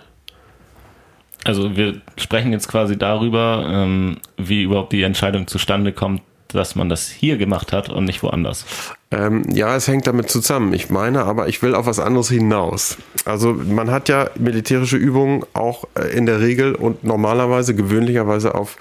[1.45, 6.89] Also wir sprechen jetzt quasi darüber, ähm, wie überhaupt die Entscheidung zustande kommt, dass man
[6.89, 8.65] das hier gemacht hat und nicht woanders.
[9.11, 10.73] Ähm, ja, es hängt damit zusammen.
[10.73, 12.97] Ich meine, aber ich will auf was anderes hinaus.
[13.25, 18.77] Also man hat ja militärische Übungen auch äh, in der Regel und normalerweise gewöhnlicherweise auf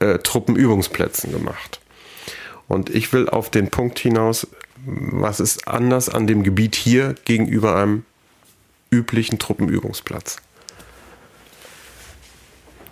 [0.00, 1.80] äh, äh, Truppenübungsplätzen gemacht.
[2.68, 4.46] Und ich will auf den Punkt hinaus,
[4.84, 8.04] was ist anders an dem Gebiet hier gegenüber einem
[8.90, 10.36] üblichen Truppenübungsplatz?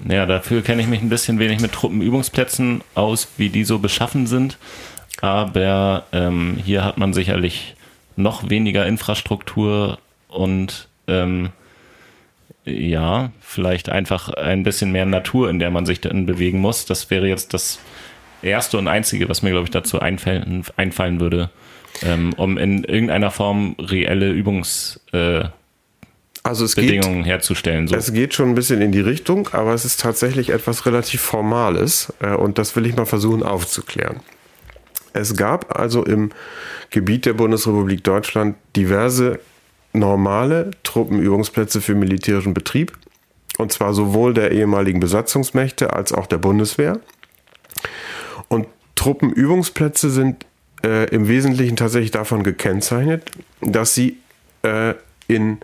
[0.06, 4.26] Ja, dafür kenne ich mich ein bisschen wenig mit Truppenübungsplätzen aus, wie die so beschaffen
[4.26, 4.58] sind.
[5.20, 7.74] Aber ähm, hier hat man sicherlich
[8.16, 11.50] noch weniger Infrastruktur und ähm,
[12.64, 16.84] ja, vielleicht einfach ein bisschen mehr Natur, in der man sich dann bewegen muss.
[16.84, 17.80] Das wäre jetzt das
[18.42, 21.50] erste und einzige, was mir, glaube ich, dazu einfallen, einfallen würde,
[22.02, 25.44] ähm, um in irgendeiner Form reelle Übungs, äh,
[26.42, 27.88] also es Bedingungen geht, herzustellen.
[27.88, 27.96] So.
[27.96, 32.12] Es geht schon ein bisschen in die Richtung, aber es ist tatsächlich etwas relativ Formales
[32.20, 34.20] äh, und das will ich mal versuchen aufzuklären.
[35.12, 36.30] Es gab also im
[36.90, 39.40] Gebiet der Bundesrepublik Deutschland diverse
[39.92, 42.96] normale Truppenübungsplätze für militärischen Betrieb,
[43.56, 47.00] und zwar sowohl der ehemaligen Besatzungsmächte als auch der Bundeswehr.
[48.48, 50.46] Und Truppenübungsplätze sind
[50.84, 54.18] äh, im Wesentlichen tatsächlich davon gekennzeichnet, dass sie
[54.62, 54.94] äh,
[55.26, 55.58] in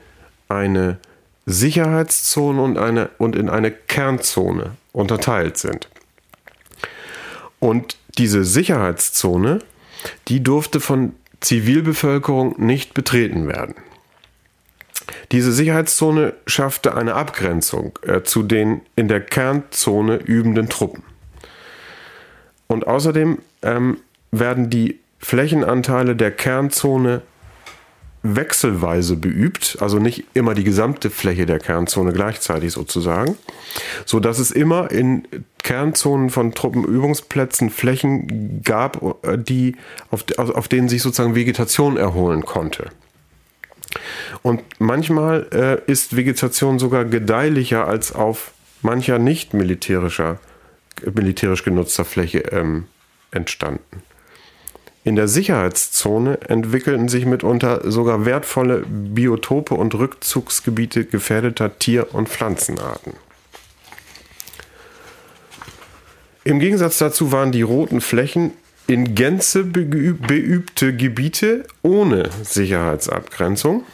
[0.49, 0.99] eine
[1.47, 5.89] Sicherheitszone und, eine, und in eine Kernzone unterteilt sind.
[7.59, 9.59] Und diese Sicherheitszone,
[10.29, 13.75] die durfte von Zivilbevölkerung nicht betreten werden.
[15.33, 21.03] Diese Sicherheitszone schaffte eine Abgrenzung äh, zu den in der Kernzone übenden Truppen.
[22.67, 23.99] Und außerdem ähm,
[24.31, 27.23] werden die Flächenanteile der Kernzone
[28.25, 33.37] wechselweise beübt, also nicht immer die gesamte Fläche der Kernzone gleichzeitig sozusagen,
[34.07, 35.29] so dass es immer in
[35.63, 38.99] Kernzonen von Truppenübungsplätzen Flächen gab,
[39.47, 39.77] die
[40.11, 42.89] auf, auf denen sich sozusagen Vegetation erholen konnte.
[44.43, 50.39] Und manchmal äh, ist Vegetation sogar gedeihlicher als auf mancher nicht militärischer,
[51.15, 52.87] militärisch genutzter Fläche ähm,
[53.31, 54.03] entstanden.
[55.05, 63.13] In der Sicherheitszone entwickelten sich mitunter sogar wertvolle Biotope und Rückzugsgebiete gefährdeter Tier- und Pflanzenarten.
[66.43, 68.53] Im Gegensatz dazu waren die roten Flächen
[68.87, 73.85] in Gänze beübte Gebiete ohne Sicherheitsabgrenzung.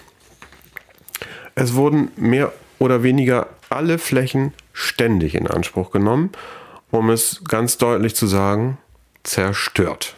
[1.54, 6.30] Es wurden mehr oder weniger alle Flächen ständig in Anspruch genommen,
[6.90, 8.78] um es ganz deutlich zu sagen,
[9.22, 10.16] zerstört.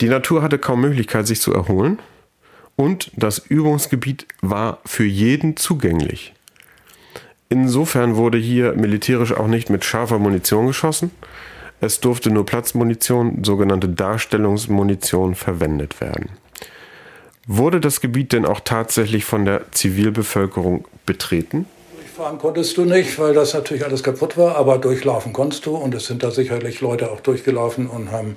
[0.00, 1.98] Die Natur hatte kaum Möglichkeit, sich zu erholen
[2.76, 6.34] und das Übungsgebiet war für jeden zugänglich.
[7.48, 11.10] Insofern wurde hier militärisch auch nicht mit scharfer Munition geschossen.
[11.80, 16.30] Es durfte nur Platzmunition, sogenannte Darstellungsmunition, verwendet werden.
[17.46, 21.66] Wurde das Gebiet denn auch tatsächlich von der Zivilbevölkerung betreten?
[22.18, 25.94] Fahren konntest du nicht, weil das natürlich alles kaputt war, aber durchlaufen konntest du und
[25.94, 28.36] es sind da sicherlich Leute auch durchgelaufen und haben,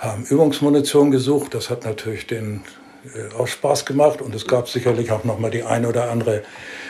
[0.00, 1.54] haben Übungsmunition gesucht.
[1.54, 2.62] Das hat natürlich den
[3.04, 6.42] äh, auch Spaß gemacht und es gab sicherlich auch noch mal die eine oder andere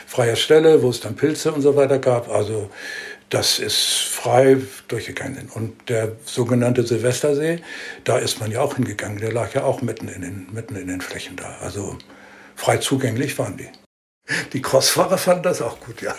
[0.06, 2.30] freie Stelle, wo es dann Pilze und so weiter gab.
[2.30, 2.70] Also
[3.28, 5.50] das ist frei durchgegangen.
[5.54, 7.60] Und der sogenannte Silvestersee,
[8.04, 9.18] da ist man ja auch hingegangen.
[9.18, 11.56] Der lag ja auch mitten in den, mitten in den Flächen da.
[11.60, 11.96] Also
[12.56, 13.68] frei zugänglich waren die.
[14.52, 16.14] Die Crossfahrer fanden das auch gut, ja.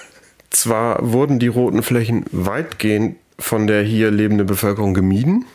[0.49, 5.45] Zwar wurden die roten Flächen weitgehend von der hier lebenden Bevölkerung gemieden,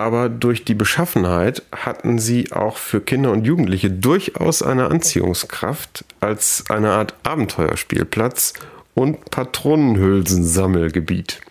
[0.00, 6.64] aber durch die Beschaffenheit hatten sie auch für Kinder und Jugendliche durchaus eine Anziehungskraft als
[6.70, 8.54] eine Art Abenteuerspielplatz
[8.94, 11.42] und Patronenhülsensammelgebiet.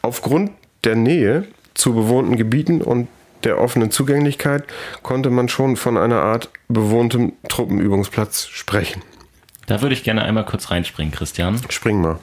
[0.00, 0.52] Aufgrund
[0.84, 3.08] der Nähe zu bewohnten Gebieten und
[3.44, 4.64] der offenen Zugänglichkeit
[5.02, 9.02] konnte man schon von einer Art bewohntem Truppenübungsplatz sprechen.
[9.66, 11.60] Da würde ich gerne einmal kurz reinspringen, Christian.
[11.68, 12.18] Spring mal.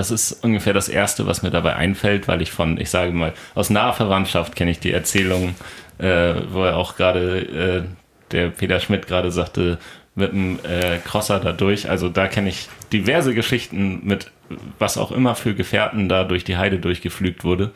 [0.00, 3.34] Das ist ungefähr das Erste, was mir dabei einfällt, weil ich von, ich sage mal,
[3.54, 5.54] aus naher Verwandtschaft kenne ich die Erzählung,
[5.98, 9.76] äh, wo er auch gerade, äh, der Peter Schmidt gerade sagte,
[10.14, 11.90] mit einem äh, Crosser da durch.
[11.90, 14.30] Also da kenne ich diverse Geschichten mit
[14.78, 17.70] was auch immer für Gefährten da durch die Heide durchgeflügt wurde.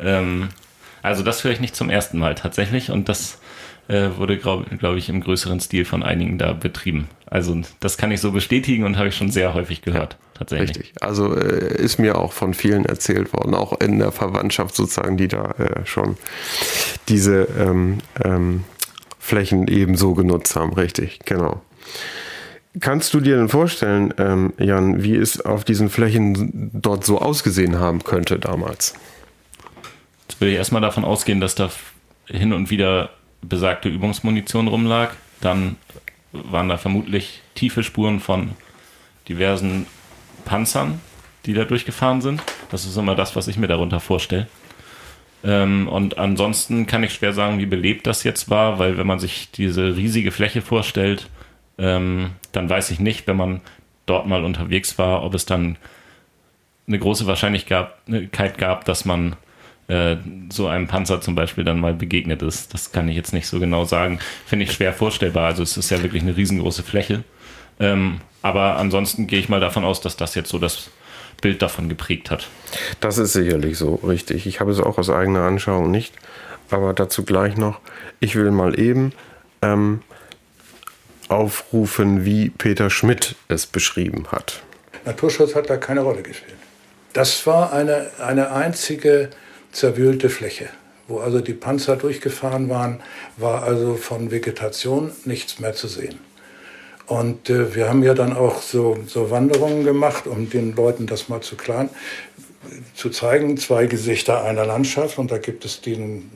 [0.00, 0.48] Ähm,
[1.00, 3.38] also das höre ich nicht zum ersten Mal tatsächlich und das
[3.88, 7.08] äh, wurde, glaube glaub ich, im größeren Stil von einigen da betrieben.
[7.26, 10.76] Also das kann ich so bestätigen und habe ich schon sehr häufig gehört, tatsächlich.
[10.76, 10.92] Richtig.
[11.00, 15.28] Also äh, ist mir auch von vielen erzählt worden, auch in der Verwandtschaft sozusagen, die
[15.28, 16.16] da äh, schon
[17.08, 18.64] diese ähm, ähm,
[19.18, 20.74] Flächen ebenso genutzt haben.
[20.74, 21.62] Richtig, genau.
[22.80, 27.78] Kannst du dir denn vorstellen, ähm, Jan, wie es auf diesen Flächen dort so ausgesehen
[27.78, 28.94] haben könnte damals?
[30.28, 31.70] Jetzt will ich erstmal davon ausgehen, dass da
[32.26, 33.10] hin und wieder
[33.42, 35.10] besagte Übungsmunition rumlag.
[35.40, 35.76] Dann
[36.32, 38.52] waren da vermutlich tiefe Spuren von
[39.28, 39.86] diversen
[40.44, 41.00] Panzern,
[41.46, 42.42] die da durchgefahren sind.
[42.70, 44.46] Das ist immer das, was ich mir darunter vorstelle.
[45.44, 49.18] Ähm, und ansonsten kann ich schwer sagen, wie belebt das jetzt war, weil wenn man
[49.18, 51.28] sich diese riesige Fläche vorstellt,
[51.78, 53.60] ähm, dann weiß ich nicht, wenn man
[54.06, 55.76] dort mal unterwegs war, ob es dann
[56.86, 59.36] eine große Wahrscheinlichkeit gab, dass man
[59.92, 60.16] äh,
[60.50, 62.72] so einem Panzer zum Beispiel dann mal begegnet ist.
[62.72, 64.20] Das kann ich jetzt nicht so genau sagen.
[64.46, 65.48] Finde ich schwer vorstellbar.
[65.48, 67.24] Also es ist ja wirklich eine riesengroße Fläche.
[67.78, 70.88] Ähm, aber ansonsten gehe ich mal davon aus, dass das jetzt so das
[71.42, 72.48] Bild davon geprägt hat.
[73.00, 74.46] Das ist sicherlich so, richtig.
[74.46, 76.14] Ich habe es auch aus eigener Anschauung nicht,
[76.70, 77.80] aber dazu gleich noch.
[78.18, 79.12] Ich will mal eben
[79.60, 80.00] ähm,
[81.28, 84.62] aufrufen, wie Peter Schmidt es beschrieben hat.
[85.04, 86.56] Naturschutz hat da keine Rolle gespielt.
[87.12, 89.28] Das war eine, eine einzige
[89.72, 90.68] zerwühlte Fläche.
[91.08, 93.00] Wo also die Panzer durchgefahren waren,
[93.36, 96.20] war also von Vegetation nichts mehr zu sehen.
[97.06, 101.28] Und äh, wir haben ja dann auch so, so Wanderungen gemacht, um den Leuten das
[101.28, 101.90] mal zu klären,
[102.94, 105.18] zu zeigen, zwei Gesichter einer Landschaft.
[105.18, 106.30] Und da gibt es den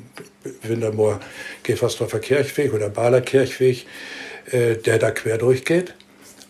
[0.62, 3.86] Wintermoor-Gefersdorfer Kirchweg oder Baler Kirchweg,
[4.50, 5.94] äh, der da quer durchgeht,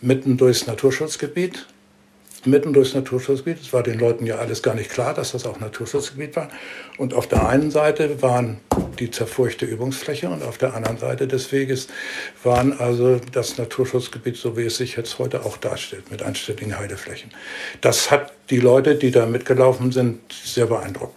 [0.01, 1.67] mitten durchs Naturschutzgebiet
[2.47, 3.61] mitten durchs Naturschutzgebiet.
[3.61, 6.49] Es war den Leuten ja alles gar nicht klar, dass das auch Naturschutzgebiet war.
[6.97, 8.57] Und auf der einen Seite waren
[8.99, 11.87] die zerfurchte Übungsfläche und auf der anderen Seite des Weges
[12.43, 17.31] waren also das Naturschutzgebiet, so wie es sich jetzt heute auch darstellt, mit einstelligen Heideflächen.
[17.81, 21.15] Das hat die Leute, die da mitgelaufen sind, sehr beeindruckt.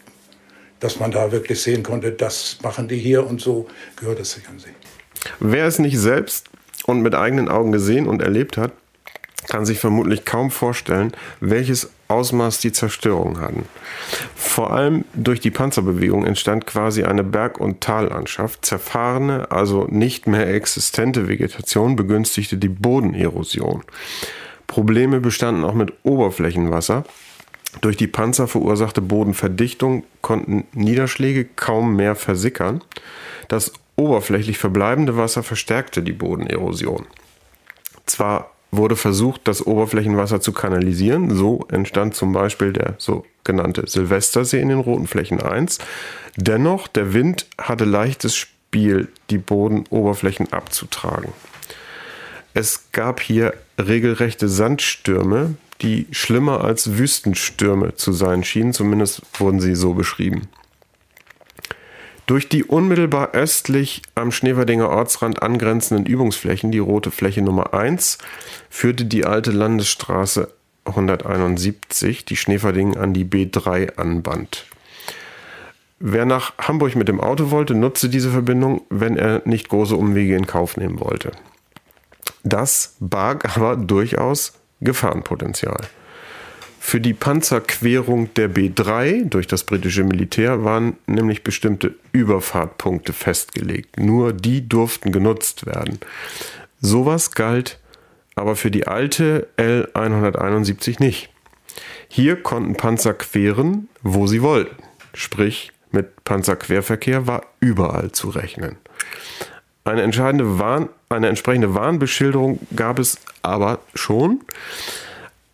[0.80, 4.48] Dass man da wirklich sehen konnte, das machen die hier und so gehört es sich
[4.48, 4.70] an sie.
[5.38, 6.48] Wer es nicht selbst
[6.86, 8.72] und mit eigenen Augen gesehen und erlebt hat,
[9.48, 13.64] kann sich vermutlich kaum vorstellen, welches Ausmaß die Zerstörung hatten.
[14.34, 18.64] Vor allem durch die Panzerbewegung entstand quasi eine Berg- und Tallandschaft.
[18.64, 23.82] Zerfahrene, also nicht mehr existente Vegetation begünstigte die Bodenerosion.
[24.66, 27.04] Probleme bestanden auch mit Oberflächenwasser.
[27.80, 32.82] Durch die Panzer verursachte Bodenverdichtung konnten Niederschläge kaum mehr versickern.
[33.48, 37.06] Das oberflächlich verbleibende Wasser verstärkte die Bodenerosion.
[38.06, 41.34] Zwar wurde versucht, das Oberflächenwasser zu kanalisieren.
[41.34, 45.78] So entstand zum Beispiel der sogenannte Silvestersee in den roten Flächen 1.
[46.36, 51.32] Dennoch, der Wind hatte leichtes Spiel, die Bodenoberflächen abzutragen.
[52.54, 59.74] Es gab hier regelrechte Sandstürme, die schlimmer als Wüstenstürme zu sein schienen, zumindest wurden sie
[59.74, 60.48] so beschrieben.
[62.30, 68.18] Durch die unmittelbar östlich am Schneeverdinger Ortsrand angrenzenden Übungsflächen, die rote Fläche Nummer 1,
[68.68, 70.46] führte die alte Landesstraße
[70.84, 74.66] 171 die Schneeverding an die B3 anband.
[75.98, 80.36] Wer nach Hamburg mit dem Auto wollte, nutzte diese Verbindung, wenn er nicht große Umwege
[80.36, 81.32] in Kauf nehmen wollte.
[82.44, 85.80] Das barg aber durchaus Gefahrenpotenzial.
[86.90, 94.00] Für die Panzerquerung der B3 durch das britische Militär waren nämlich bestimmte Überfahrtpunkte festgelegt.
[94.00, 96.00] Nur die durften genutzt werden.
[96.80, 97.78] Sowas galt
[98.34, 101.30] aber für die alte L171 nicht.
[102.08, 104.82] Hier konnten Panzer queren, wo sie wollten.
[105.14, 108.78] Sprich, mit Panzerquerverkehr war überall zu rechnen.
[109.84, 114.40] Eine, entscheidende Warn, eine entsprechende Warnbeschilderung gab es aber schon,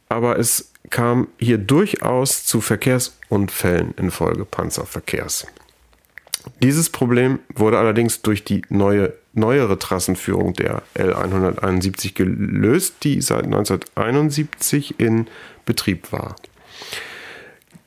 [0.08, 5.46] aber es kam hier durchaus zu Verkehrsunfällen infolge Panzerverkehrs.
[6.62, 14.98] Dieses Problem wurde allerdings durch die neue, neuere Trassenführung der L171 gelöst, die seit 1971
[14.98, 15.26] in
[15.64, 16.36] Betrieb war.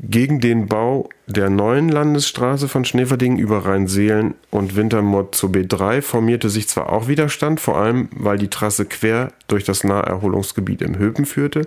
[0.01, 6.49] Gegen den Bau der neuen Landesstraße von Schneverding über Rheinseelen und Wintermott zur B3 formierte
[6.49, 11.25] sich zwar auch Widerstand, vor allem weil die Trasse quer durch das Naherholungsgebiet im Höpen
[11.25, 11.65] führte,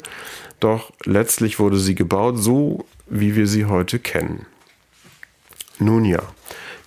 [0.63, 4.47] doch letztlich wurde sie gebaut, so wie wir sie heute kennen.
[5.79, 6.23] Nun ja,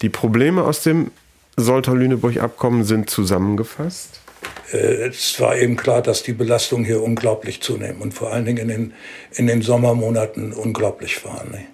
[0.01, 1.11] die Probleme aus dem
[1.57, 4.21] Soltau-Lüneburg-Abkommen sind zusammengefasst.
[4.71, 8.57] Äh, es war eben klar, dass die Belastungen hier unglaublich zunehmen und vor allen Dingen
[8.57, 8.93] in den,
[9.33, 11.51] in den Sommermonaten unglaublich waren.
[11.51, 11.65] Ne?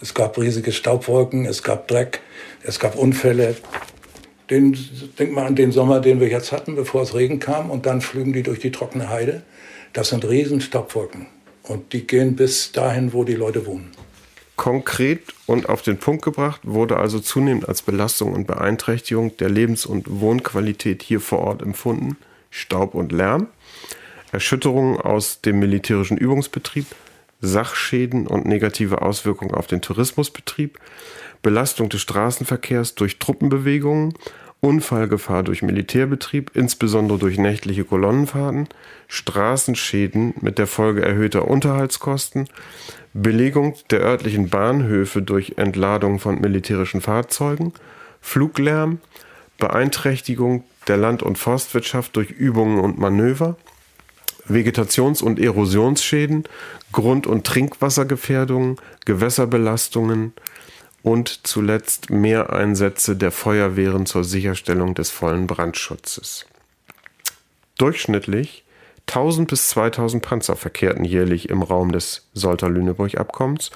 [0.00, 2.20] Es gab riesige Staubwolken, es gab Dreck,
[2.62, 3.56] es gab Unfälle.
[4.48, 4.76] Den,
[5.18, 8.00] denk mal an den Sommer, den wir jetzt hatten, bevor es Regen kam und dann
[8.00, 9.42] flügen die durch die trockene Heide.
[9.92, 11.26] Das sind riesen Staubwolken
[11.62, 13.92] und die gehen bis dahin, wo die Leute wohnen.
[14.56, 19.86] Konkret und auf den Punkt gebracht wurde also zunehmend als Belastung und Beeinträchtigung der Lebens-
[19.86, 22.18] und Wohnqualität hier vor Ort empfunden
[22.50, 23.46] Staub und Lärm,
[24.32, 26.86] Erschütterungen aus dem militärischen Übungsbetrieb,
[27.40, 30.78] Sachschäden und negative Auswirkungen auf den Tourismusbetrieb,
[31.42, 34.12] Belastung des Straßenverkehrs durch Truppenbewegungen,
[34.60, 38.68] Unfallgefahr durch Militärbetrieb, insbesondere durch nächtliche Kolonnenfahrten,
[39.08, 42.48] Straßenschäden mit der Folge erhöhter Unterhaltskosten,
[43.14, 47.72] Belegung der örtlichen Bahnhöfe durch Entladung von militärischen Fahrzeugen,
[48.20, 48.98] Fluglärm,
[49.58, 53.56] Beeinträchtigung der Land- und Forstwirtschaft durch Übungen und Manöver,
[54.46, 56.44] Vegetations- und Erosionsschäden,
[56.92, 60.32] Grund- und Trinkwassergefährdungen, Gewässerbelastungen
[61.02, 66.46] und zuletzt Mehreinsätze der Feuerwehren zur Sicherstellung des vollen Brandschutzes.
[67.78, 68.64] Durchschnittlich
[69.06, 73.70] 1000 bis 2000 Panzer verkehrten jährlich im Raum des Solter-Lüneburg-Abkommens.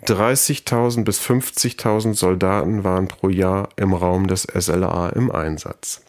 [0.00, 6.02] 30.000 bis 50.000 Soldaten waren pro Jahr im Raum des SLA im Einsatz.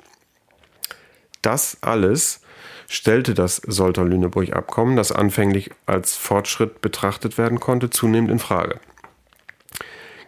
[1.42, 2.40] Das alles
[2.88, 8.80] stellte das Solter-Lüneburg-Abkommen, das anfänglich als Fortschritt betrachtet werden konnte, zunehmend in Frage.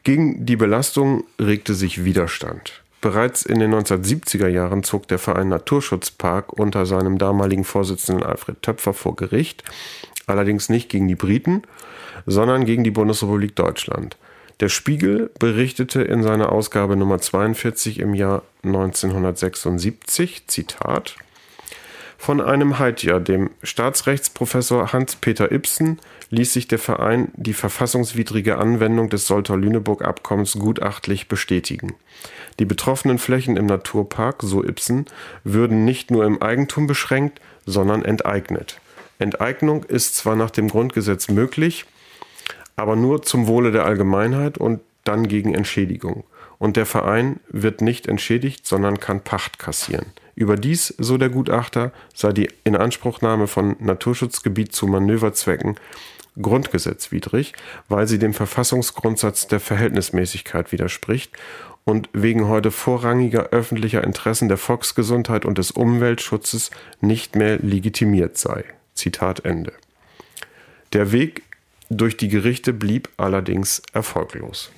[0.06, 2.84] Gegen die Belastung regte sich Widerstand.
[3.02, 8.94] Bereits in den 1970er Jahren zog der Verein Naturschutzpark unter seinem damaligen Vorsitzenden Alfred Töpfer
[8.94, 9.64] vor Gericht,
[10.28, 11.64] allerdings nicht gegen die Briten,
[12.28, 14.16] sondern gegen die Bundesrepublik Deutschland.
[14.60, 21.16] Der Spiegel berichtete in seiner Ausgabe Nummer 42 im Jahr 1976, Zitat,
[22.26, 26.00] von einem Heidja, dem Staatsrechtsprofessor Hans-Peter Ibsen,
[26.32, 31.94] ließ sich der Verein die verfassungswidrige Anwendung des Soltau-Lüneburg-Abkommens gutachtlich bestätigen.
[32.58, 35.06] Die betroffenen Flächen im Naturpark, so Ibsen,
[35.44, 38.82] würden nicht nur im Eigentum beschränkt, sondern enteignet.
[39.20, 41.86] Enteignung ist zwar nach dem Grundgesetz möglich,
[42.76, 46.24] aber nur zum Wohle der Allgemeinheit und dann gegen Entschädigung.
[46.58, 50.08] Und der Verein wird nicht entschädigt, sondern kann Pacht kassieren.
[50.36, 55.76] Überdies, so der Gutachter, sei die Inanspruchnahme von Naturschutzgebiet zu Manöverzwecken
[56.42, 57.54] grundgesetzwidrig,
[57.88, 61.32] weil sie dem Verfassungsgrundsatz der Verhältnismäßigkeit widerspricht
[61.86, 68.66] und wegen heute vorrangiger öffentlicher Interessen der Volksgesundheit und des Umweltschutzes nicht mehr legitimiert sei.
[68.96, 69.74] Zitat Ende.
[70.94, 71.44] Der Weg
[71.90, 74.72] durch die Gerichte blieb allerdings erfolglos.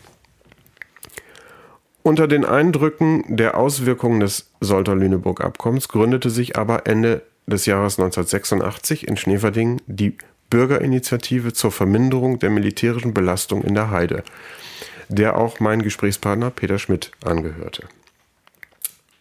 [2.03, 9.17] Unter den Eindrücken der Auswirkungen des Solter-Lüneburg-Abkommens gründete sich aber Ende des Jahres 1986 in
[9.17, 10.17] Schneverding die
[10.49, 14.23] Bürgerinitiative zur Verminderung der militärischen Belastung in der Heide,
[15.09, 17.83] der auch mein Gesprächspartner Peter Schmidt angehörte.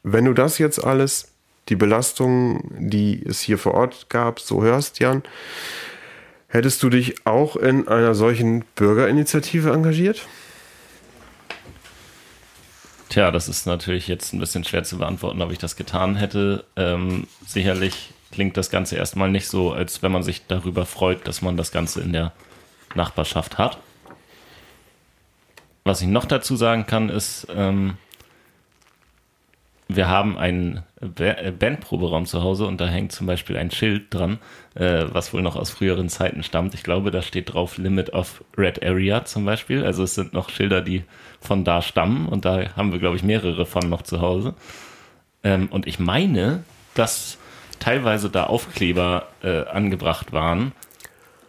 [0.02, 1.32] Wenn du das jetzt alles,
[1.68, 5.22] die Belastungen, die es hier vor Ort gab, so hörst, Jan,
[6.48, 10.26] Hättest du dich auch in einer solchen Bürgerinitiative engagiert?
[13.16, 16.66] Tja, das ist natürlich jetzt ein bisschen schwer zu beantworten, ob ich das getan hätte.
[16.76, 21.40] Ähm, sicherlich klingt das Ganze erstmal nicht so, als wenn man sich darüber freut, dass
[21.40, 22.34] man das Ganze in der
[22.94, 23.78] Nachbarschaft hat.
[25.84, 27.96] Was ich noch dazu sagen kann, ist, ähm,
[29.88, 34.38] wir haben einen äh, Bandproberaum zu Hause und da hängt zum Beispiel ein Schild dran,
[34.74, 36.74] äh, was wohl noch aus früheren Zeiten stammt.
[36.74, 39.84] Ich glaube, da steht drauf Limit of Red Area zum Beispiel.
[39.84, 41.04] Also es sind noch Schilder, die
[41.40, 44.54] von da stammen und da haben wir, glaube ich, mehrere von noch zu Hause.
[45.44, 46.64] Ähm, und ich meine,
[46.94, 47.38] dass
[47.78, 50.72] teilweise da Aufkleber äh, angebracht waren,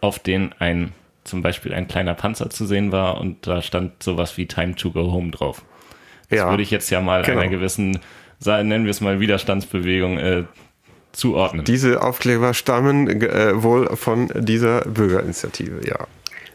[0.00, 0.92] auf denen ein
[1.24, 4.90] zum Beispiel ein kleiner Panzer zu sehen war und da stand sowas wie Time to
[4.90, 5.62] Go Home drauf.
[6.30, 7.40] Das ja, würde ich jetzt ja mal genau.
[7.40, 8.00] einer gewissen
[8.44, 10.44] nennen wir es mal Widerstandsbewegung, äh,
[11.12, 11.64] zuordnen.
[11.64, 16.06] Diese Aufkleber stammen äh, wohl von dieser Bürgerinitiative, ja.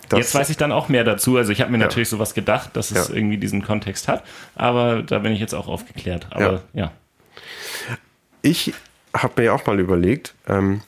[0.10, 1.38] Das Jetzt weiß ich dann auch mehr dazu.
[1.38, 1.86] Also ich habe mir ja.
[1.86, 3.16] natürlich sowas gedacht, dass es ja.
[3.16, 4.24] irgendwie diesen Kontext hat,
[4.56, 6.28] aber da bin ich jetzt auch aufgeklärt.
[6.30, 6.84] Aber ja.
[6.84, 6.92] ja.
[8.42, 8.74] Ich
[9.16, 10.82] habe mir auch mal überlegt, ähm,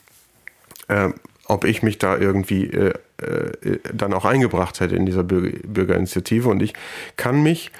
[0.88, 1.08] äh,
[1.46, 6.48] ob ich mich da irgendwie äh, äh, dann auch eingebracht hätte in dieser Bürger Bürgerinitiative.
[6.48, 6.74] Und ich
[7.16, 7.70] kann mich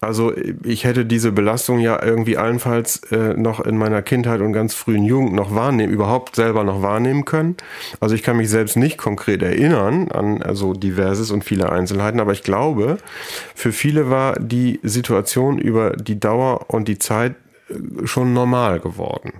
[0.00, 0.32] also
[0.62, 5.04] ich hätte diese Belastung ja irgendwie allenfalls äh, noch in meiner Kindheit und ganz frühen
[5.04, 7.56] Jugend noch wahrnehmen, überhaupt selber noch wahrnehmen können.
[7.98, 12.32] Also ich kann mich selbst nicht konkret erinnern an also diverses und viele Einzelheiten, aber
[12.32, 12.98] ich glaube,
[13.56, 17.34] für viele war die Situation über die Dauer und die Zeit
[17.68, 19.32] äh, schon normal geworden.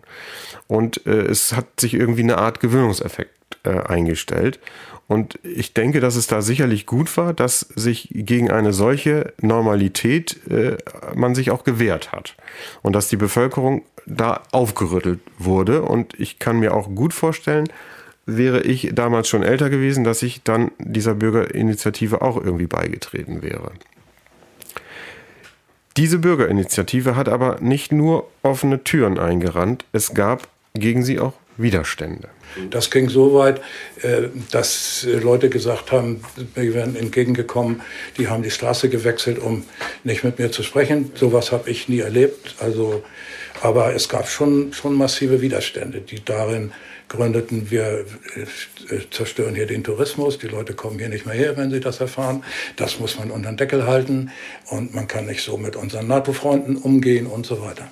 [0.67, 4.59] Und äh, es hat sich irgendwie eine Art Gewöhnungseffekt äh, eingestellt.
[5.09, 10.47] Und ich denke, dass es da sicherlich gut war, dass sich gegen eine solche Normalität
[10.51, 10.77] äh,
[11.15, 12.37] man sich auch gewehrt hat.
[12.83, 15.83] Und dass die Bevölkerung da aufgerüttelt wurde.
[15.83, 17.69] Und ich kann mir auch gut vorstellen,
[18.27, 23.73] wäre ich damals schon älter gewesen, dass ich dann dieser Bürgerinitiative auch irgendwie beigetreten wäre.
[25.97, 32.29] Diese Bürgerinitiative hat aber nicht nur offene Türen eingerannt, es gab gegen sie auch Widerstände.
[32.71, 33.61] Das ging so weit,
[34.03, 36.23] äh, dass Leute gesagt haben,
[36.55, 37.83] wir werden entgegengekommen,
[38.17, 39.65] die haben die Straße gewechselt, um
[40.05, 41.13] nicht mit mir zu sprechen.
[41.15, 42.57] Sowas habe ich nie erlebt.
[42.59, 43.03] Also,
[43.63, 46.73] aber es gab schon, schon massive Widerstände, die darin
[47.09, 48.05] gründeten, wir
[48.91, 52.01] äh, zerstören hier den Tourismus, die Leute kommen hier nicht mehr her, wenn sie das
[52.01, 52.45] erfahren.
[52.77, 54.31] Das muss man unter den Deckel halten
[54.67, 57.89] und man kann nicht so mit unseren NATO-Freunden umgehen und so weiter.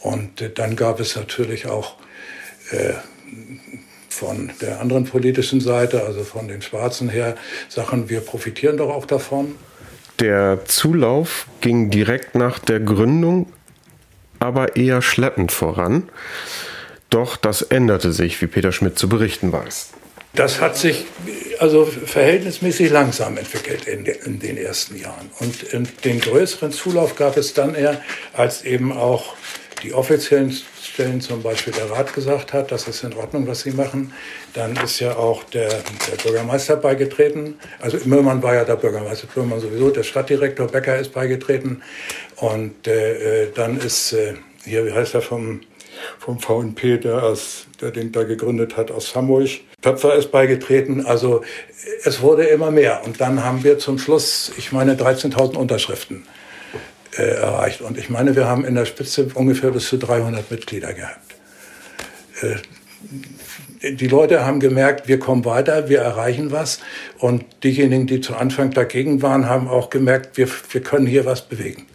[0.00, 1.96] Und äh, dann gab es natürlich auch
[2.70, 2.92] äh,
[4.10, 7.36] von der anderen politischen Seite, also von den Schwarzen her,
[7.68, 9.54] Sachen, wir profitieren doch auch davon.
[10.18, 13.46] Der Zulauf ging direkt nach der Gründung,
[14.38, 16.10] aber eher schleppend voran.
[17.08, 19.90] Doch das änderte sich, wie Peter Schmidt zu berichten weiß.
[20.34, 21.06] Das hat sich
[21.58, 25.30] also verhältnismäßig langsam entwickelt in, in den ersten Jahren.
[25.40, 25.72] Und
[26.04, 28.00] den größeren Zulauf gab es dann eher,
[28.32, 29.34] als eben auch
[29.82, 30.56] die offiziellen
[31.00, 34.12] Stellen zum Beispiel der Rat gesagt hat, das ist in Ordnung, was sie machen,
[34.52, 37.54] dann ist ja auch der, der Bürgermeister beigetreten.
[37.80, 41.80] Also Möhrmann war ja der Bürgermeister, Möhrmann sowieso, der Stadtdirektor Becker ist beigetreten.
[42.36, 44.34] Und äh, dann ist, äh,
[44.64, 45.60] hier, wie heißt er vom,
[46.18, 49.48] vom VNP, der, aus, der den da gegründet hat aus Hamburg,
[49.80, 51.06] Töpfer ist beigetreten.
[51.06, 51.40] Also
[52.04, 53.00] es wurde immer mehr.
[53.06, 56.26] Und dann haben wir zum Schluss, ich meine, 13.000 Unterschriften
[57.16, 57.80] äh, erreicht.
[57.80, 61.34] Und ich meine, wir haben in der Spitze ungefähr bis zu 300 Mitglieder gehabt.
[62.42, 62.56] Äh,
[63.82, 66.80] die Leute haben gemerkt, wir kommen weiter, wir erreichen was.
[67.18, 71.48] Und diejenigen, die zu Anfang dagegen waren, haben auch gemerkt, wir, wir können hier was
[71.48, 71.86] bewegen,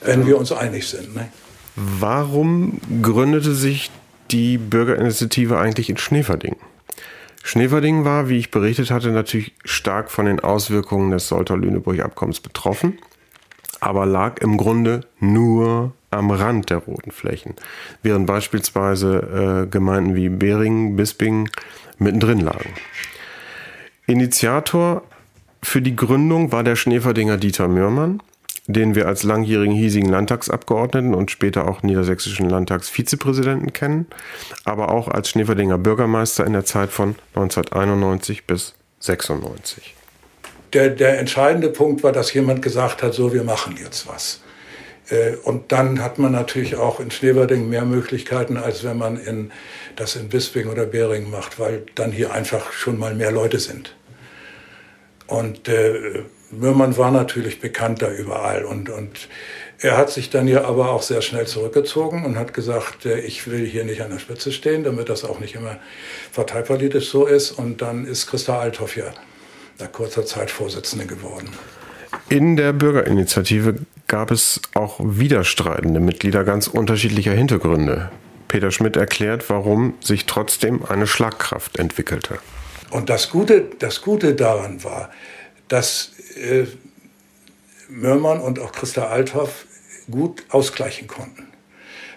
[0.00, 1.14] wenn wir uns einig sind.
[1.14, 1.28] Ne?
[1.76, 3.90] Warum gründete sich
[4.30, 6.56] die Bürgerinitiative eigentlich in Schneverding?
[7.42, 12.98] Schneverding war, wie ich berichtet hatte, natürlich stark von den Auswirkungen des Solter-Lüneburg-Abkommens betroffen
[13.84, 17.54] aber lag im Grunde nur am Rand der roten Flächen,
[18.02, 21.50] während beispielsweise äh, Gemeinden wie Beringen, Bisping
[21.98, 22.70] mittendrin lagen.
[24.06, 25.02] Initiator
[25.62, 28.22] für die Gründung war der Schneeferdinger Dieter Mürmann,
[28.66, 34.06] den wir als langjährigen hiesigen Landtagsabgeordneten und später auch niedersächsischen Landtagsvizepräsidenten kennen,
[34.64, 39.94] aber auch als Schneeferdinger Bürgermeister in der Zeit von 1991 bis 1996
[40.74, 44.40] der, der entscheidende Punkt war, dass jemand gesagt hat, so, wir machen jetzt was.
[45.08, 49.52] Äh, und dann hat man natürlich auch in Schneverding mehr Möglichkeiten, als wenn man in,
[49.96, 53.94] das in Bisping oder Bering macht, weil dann hier einfach schon mal mehr Leute sind.
[55.26, 58.64] Und äh, Mürmann war natürlich bekannt da überall.
[58.64, 59.28] Und, und
[59.78, 63.50] er hat sich dann ja aber auch sehr schnell zurückgezogen und hat gesagt, äh, ich
[63.50, 65.78] will hier nicht an der Spitze stehen, damit das auch nicht immer
[66.34, 67.52] parteipolitisch so ist.
[67.52, 69.12] Und dann ist Christa Althoff ja
[69.78, 71.48] nach kurzer Zeit Vorsitzende geworden.
[72.28, 78.10] In der Bürgerinitiative gab es auch widerstreitende Mitglieder ganz unterschiedlicher Hintergründe.
[78.48, 82.38] Peter Schmidt erklärt, warum sich trotzdem eine Schlagkraft entwickelte.
[82.90, 85.10] Und das Gute, das Gute daran war,
[85.68, 86.66] dass äh,
[87.88, 89.66] Mörmann und auch Christa Althoff
[90.10, 91.48] gut ausgleichen konnten.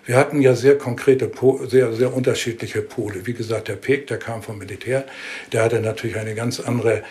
[0.06, 1.30] Wir hatten ja sehr konkrete,
[1.68, 3.26] sehr, sehr unterschiedliche Pole.
[3.26, 5.06] Wie gesagt, der Peek, der kam vom Militär,
[5.52, 7.04] der hatte natürlich eine ganz andere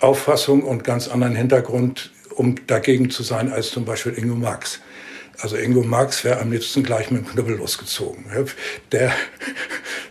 [0.00, 4.80] Auffassung und ganz anderen Hintergrund, um dagegen zu sein, als zum Beispiel Ingo Marx.
[5.40, 8.24] Also Ingo Marx wäre am liebsten gleich mit dem Knüppel losgezogen.
[8.92, 9.12] Der,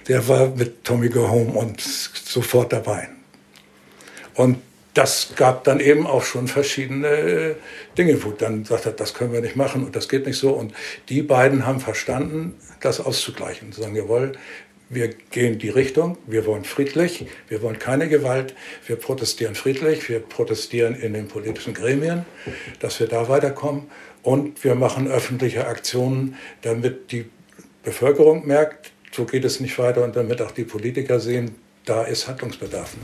[0.08, 3.10] der war mit Tommy Go Home und sofort dabei.
[4.36, 4.58] Und
[4.94, 7.56] das gab dann eben auch schon verschiedene
[7.98, 10.52] Dinge, wo dann sagt er, das können wir nicht machen und das geht nicht so.
[10.52, 10.74] Und
[11.10, 13.72] die beiden haben verstanden, das auszugleichen.
[13.72, 14.34] Zu sagen, jawohl,
[14.90, 20.20] wir gehen die Richtung, wir wollen friedlich, wir wollen keine Gewalt, wir protestieren friedlich, wir
[20.20, 22.26] protestieren in den politischen Gremien,
[22.80, 23.90] dass wir da weiterkommen
[24.24, 27.26] und wir machen öffentliche Aktionen, damit die
[27.84, 32.28] Bevölkerung merkt, so geht es nicht weiter und damit auch die Politiker sehen, da ist
[32.28, 32.96] Handlungsbedarf.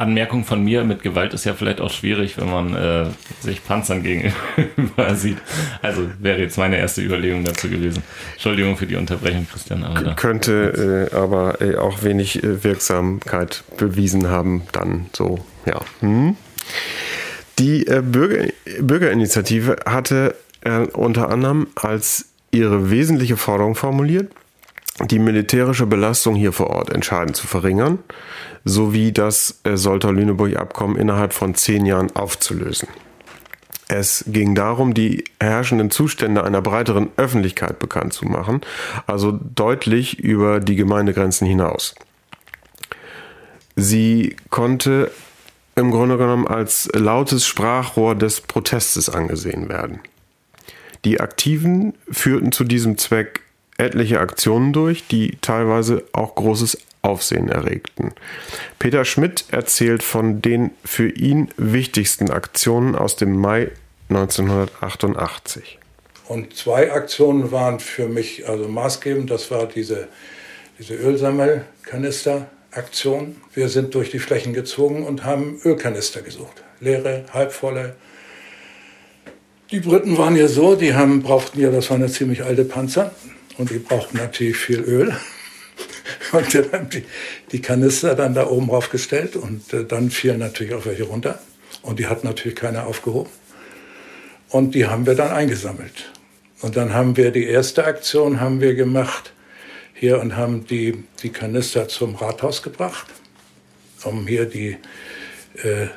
[0.00, 3.06] Anmerkung von mir, mit Gewalt ist ja vielleicht auch schwierig, wenn man äh,
[3.40, 5.36] sich Panzern gegenüber sieht.
[5.82, 8.02] Also wäre jetzt meine erste Überlegung dazu gewesen.
[8.32, 9.84] Entschuldigung für die Unterbrechung, Christian.
[9.84, 15.80] Aber Könnte äh, aber äh, auch wenig äh, Wirksamkeit bewiesen haben, dann so, ja.
[16.00, 16.36] Hm.
[17.58, 18.48] Die äh, Bürger,
[18.80, 24.32] Bürgerinitiative hatte äh, unter anderem als ihre wesentliche Forderung formuliert,
[25.06, 27.98] die militärische Belastung hier vor Ort entscheidend zu verringern
[28.64, 32.88] sowie das äh, Soltau-Lüneburg-Abkommen innerhalb von zehn Jahren aufzulösen.
[33.88, 38.60] Es ging darum, die herrschenden Zustände einer breiteren Öffentlichkeit bekannt zu machen,
[39.06, 41.96] also deutlich über die Gemeindegrenzen hinaus.
[43.74, 45.10] Sie konnte
[45.74, 50.00] im Grunde genommen als lautes Sprachrohr des Protestes angesehen werden.
[51.04, 53.40] Die Aktiven führten zu diesem Zweck
[53.80, 58.12] etliche Aktionen durch, die teilweise auch großes Aufsehen erregten.
[58.78, 63.70] Peter Schmidt erzählt von den für ihn wichtigsten Aktionen aus dem Mai
[64.10, 65.78] 1988.
[66.28, 69.30] Und zwei Aktionen waren für mich also maßgebend.
[69.30, 70.08] Das war diese,
[70.78, 73.36] diese Ölsammelkanister-Aktion.
[73.54, 76.62] Wir sind durch die Flächen gezogen und haben Ölkanister gesucht.
[76.80, 77.96] Leere, halbvolle.
[79.70, 83.12] Die Briten waren ja so, die haben, brauchten ja, das waren ja ziemlich alte Panzer
[83.60, 85.14] und die brauchten natürlich viel Öl.
[86.32, 87.04] Und wir haben die,
[87.52, 91.38] die Kanister dann da oben raufgestellt und äh, dann fielen natürlich auch welche runter.
[91.82, 93.30] Und die hat natürlich keiner aufgehoben.
[94.48, 96.10] Und die haben wir dann eingesammelt.
[96.62, 99.32] Und dann haben wir die erste Aktion haben wir gemacht
[99.94, 103.08] hier und haben die, die Kanister zum Rathaus gebracht,
[104.04, 104.78] um hier die
[105.62, 105.88] äh,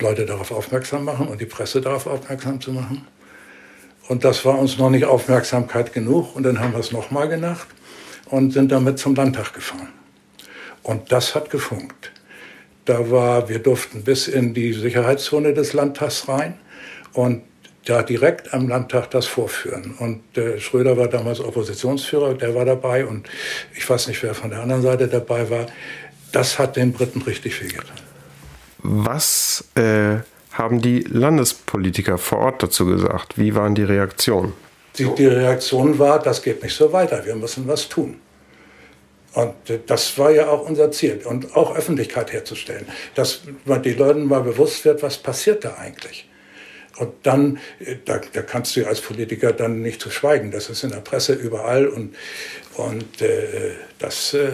[0.00, 3.06] Leute darauf aufmerksam machen und die Presse darauf aufmerksam zu machen.
[4.08, 6.36] Und das war uns noch nicht Aufmerksamkeit genug.
[6.36, 7.66] Und dann haben wir es nochmal gemacht
[8.26, 9.88] und sind damit zum Landtag gefahren.
[10.82, 12.12] Und das hat gefunkt.
[12.84, 16.54] Da war, wir durften bis in die Sicherheitszone des Landtags rein
[17.12, 17.42] und
[17.84, 19.94] da direkt am Landtag das vorführen.
[19.98, 23.28] Und äh, Schröder war damals Oppositionsführer, der war dabei und
[23.74, 25.66] ich weiß nicht, wer von der anderen Seite dabei war.
[26.32, 27.96] Das hat den Briten richtig viel getan.
[28.78, 30.16] Was äh,
[30.58, 33.38] haben die Landespolitiker vor Ort dazu gesagt?
[33.38, 34.52] Wie waren die Reaktionen?
[34.98, 38.20] Die, die Reaktion war, das geht nicht so weiter, wir müssen was tun.
[39.34, 43.92] Und äh, das war ja auch unser Ziel und auch Öffentlichkeit herzustellen, dass man die
[43.92, 46.26] Leuten mal bewusst wird, was passiert da eigentlich.
[46.96, 50.50] Und dann, äh, da, da kannst du als Politiker dann nicht zu schweigen.
[50.50, 52.14] Das ist in der Presse überall und,
[52.76, 54.52] und äh, das äh,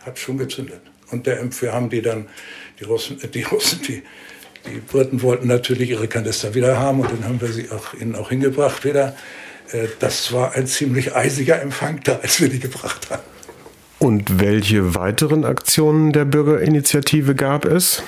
[0.00, 0.80] hat schon gezündet.
[1.10, 2.28] Und der, wir haben die dann,
[2.80, 4.02] die Russen, die Russen, die,
[4.68, 8.14] die Briten wollten natürlich ihre Kanister wieder haben und dann haben wir sie auch, ihnen
[8.14, 9.16] auch hingebracht wieder.
[9.72, 13.22] Äh, das war ein ziemlich eisiger Empfang da, als wir die gebracht haben.
[13.98, 18.02] Und welche weiteren Aktionen der Bürgerinitiative gab es?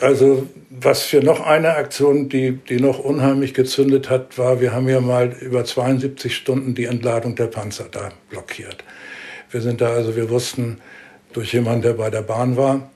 [0.00, 4.88] Also was für noch eine Aktion, die, die noch unheimlich gezündet hat, war, wir haben
[4.88, 8.84] ja mal über 72 Stunden die Entladung der Panzer da blockiert.
[9.50, 10.78] Wir sind da, also wir wussten
[11.32, 12.90] durch jemanden, der bei der Bahn war,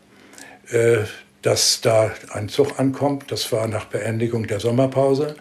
[0.70, 0.98] äh,
[1.44, 3.30] dass da ein Zug ankommt.
[3.30, 5.36] Das war nach Beendigung der Sommerpause.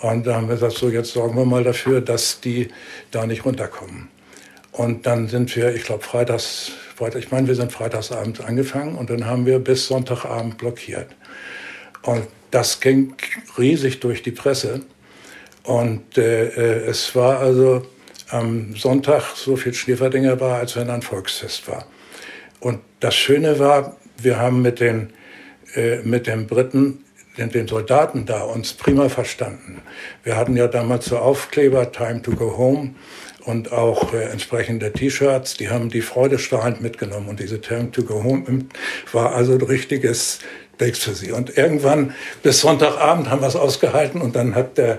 [0.00, 2.68] Und da haben wir gesagt, so jetzt sorgen wir mal dafür, dass die
[3.10, 4.08] da nicht runterkommen.
[4.70, 9.10] Und dann sind wir, ich glaube, freitags, Freitag, ich meine, wir sind freitagsabends angefangen und
[9.10, 11.08] dann haben wir bis Sonntagabend blockiert.
[12.02, 13.14] Und das ging
[13.58, 14.82] riesig durch die Presse.
[15.64, 17.82] Und äh, äh es war also
[18.28, 21.86] am Sonntag so viel Schneeferdinger war, als wenn ein Volksfest war.
[22.60, 25.12] Und das Schöne war, wir haben mit den,
[26.04, 27.04] mit den Briten
[27.36, 29.80] den, Soldaten da uns prima verstanden.
[30.24, 32.94] Wir hatten ja damals so Aufkleber, Time to go home
[33.44, 38.02] und auch äh, entsprechende T-Shirts, die haben die Freude strahlend mitgenommen und diese Time to
[38.02, 38.66] go home
[39.12, 40.40] war also ein richtiges
[40.76, 41.32] Bakes für sie.
[41.32, 44.98] Und irgendwann bis Sonntagabend haben wir es ausgehalten und dann hat der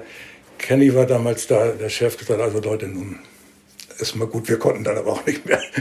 [0.57, 3.19] Kenny war damals da, der Chef gesagt, also Leute, nun
[3.99, 5.61] ist mal gut, wir konnten dann aber auch nicht mehr.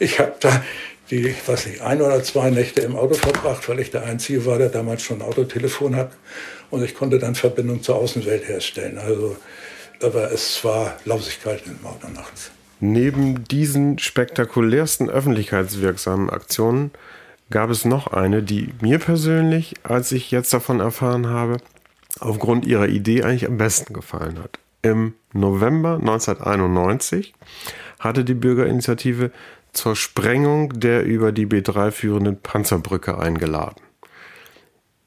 [0.00, 0.62] Ich habe da
[1.10, 4.46] die, ich weiß nicht, ein oder zwei Nächte im Auto verbracht, weil ich der Einzige
[4.46, 6.12] war, der damals schon ein Autotelefon hat.
[6.70, 8.98] Und ich konnte dann Verbindung zur Außenwelt herstellen.
[8.98, 9.36] Also,
[10.02, 12.50] aber es war Lausigkeit im Auto nachts.
[12.80, 16.90] Neben diesen spektakulärsten öffentlichkeitswirksamen Aktionen
[17.50, 21.58] gab es noch eine, die mir persönlich, als ich jetzt davon erfahren habe,
[22.20, 24.58] aufgrund ihrer Idee eigentlich am besten gefallen hat.
[24.82, 27.34] Im November 1991
[27.98, 29.30] hatte die Bürgerinitiative
[29.74, 33.80] zur Sprengung der über die B3 führenden Panzerbrücke eingeladen.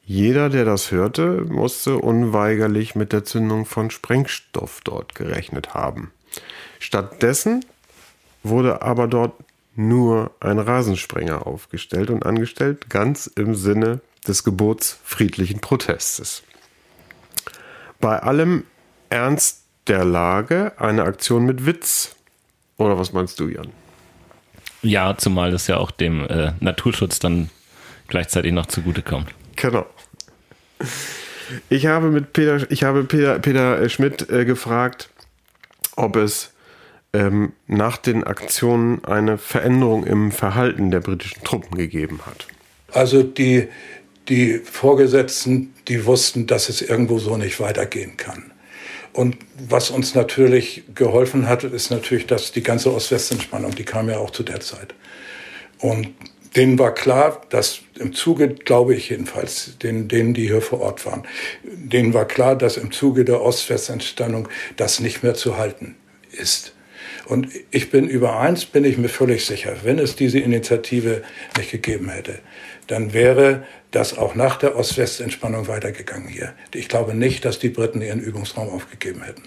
[0.04, 6.12] Jeder, der das hörte, musste unweigerlich mit der Zündung von Sprengstoff dort gerechnet haben.
[6.80, 7.66] Stattdessen
[8.44, 9.34] wurde aber dort
[9.76, 16.44] nur ein Rasensprenger aufgestellt und angestellt, ganz im Sinne des Gebots friedlichen Protestes.
[18.00, 18.64] Bei allem
[19.10, 22.16] Ernst der Lage eine Aktion mit Witz.
[22.78, 23.72] Oder was meinst du, Jan?
[24.82, 27.50] Ja, zumal das ja auch dem äh, Naturschutz dann
[28.08, 29.34] gleichzeitig noch zugutekommt.
[29.56, 29.86] Genau.
[31.70, 35.10] Ich habe mit Peter, ich habe Peter, Peter Schmidt äh, gefragt,
[35.96, 36.54] ob es
[37.14, 42.48] ähm, nach den Aktionen eine Veränderung im Verhalten der britischen Truppen gegeben hat.
[42.92, 43.68] Also die,
[44.30, 48.52] die Vorgesetzten, die wussten, dass es irgendwo so nicht weitergehen kann.
[49.14, 49.38] Und
[49.68, 54.32] was uns natürlich geholfen hat, ist natürlich, dass die ganze Ost-West-Entspannung, die kam ja auch
[54.32, 54.94] zu der Zeit.
[55.80, 56.10] Und
[56.56, 61.06] denen war klar, dass im Zuge, glaube ich jedenfalls, denen, denen, die hier vor Ort
[61.06, 61.24] waren,
[61.64, 65.96] denen war klar, dass im Zuge der Ost-West-Entspannung das nicht mehr zu halten
[66.32, 66.74] ist.
[67.26, 71.24] Und ich bin über eins, bin ich mir völlig sicher, wenn es diese Initiative
[71.58, 72.40] nicht gegeben hätte,
[72.88, 76.54] dann wäre das auch nach der Ost-West-Entspannung weitergegangen hier.
[76.74, 79.44] Ich glaube nicht, dass die Briten ihren Übungsraum aufgegeben hätten.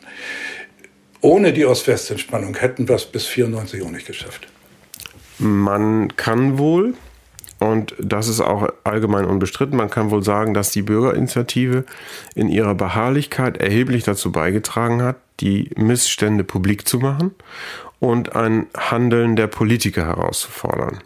[1.20, 4.48] Ohne die Ost-West-Entspannung hätten wir es bis 94 auch nicht geschafft.
[5.38, 6.94] Man kann wohl,
[7.58, 11.84] und das ist auch allgemein unbestritten, man kann wohl sagen, dass die Bürgerinitiative
[12.34, 17.34] in ihrer Beharrlichkeit erheblich dazu beigetragen hat, die Missstände publik zu machen
[17.98, 21.00] und ein Handeln der Politiker herauszufordern.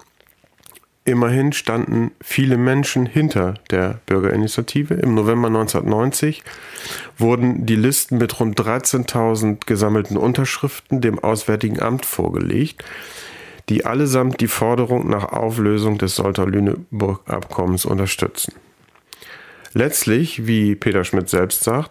[1.07, 4.95] Immerhin standen viele Menschen hinter der Bürgerinitiative.
[4.95, 6.43] Im November 1990
[7.19, 12.85] wurden die Listen mit rund 13.000 gesammelten Unterschriften dem Auswärtigen Amt vorgelegt,
[13.69, 18.55] die allesamt die Forderung nach Auflösung des Solter-Lüneburg-Abkommens unterstützen.
[19.75, 21.91] Letztlich, wie Peter Schmidt selbst sagt,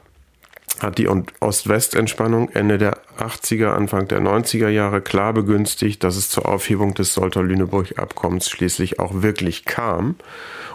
[0.84, 6.48] hat die Ost-West-Entspannung Ende der 80er, Anfang der 90er Jahre klar begünstigt, dass es zur
[6.48, 10.16] Aufhebung des Solter-Lüneburg-Abkommens schließlich auch wirklich kam,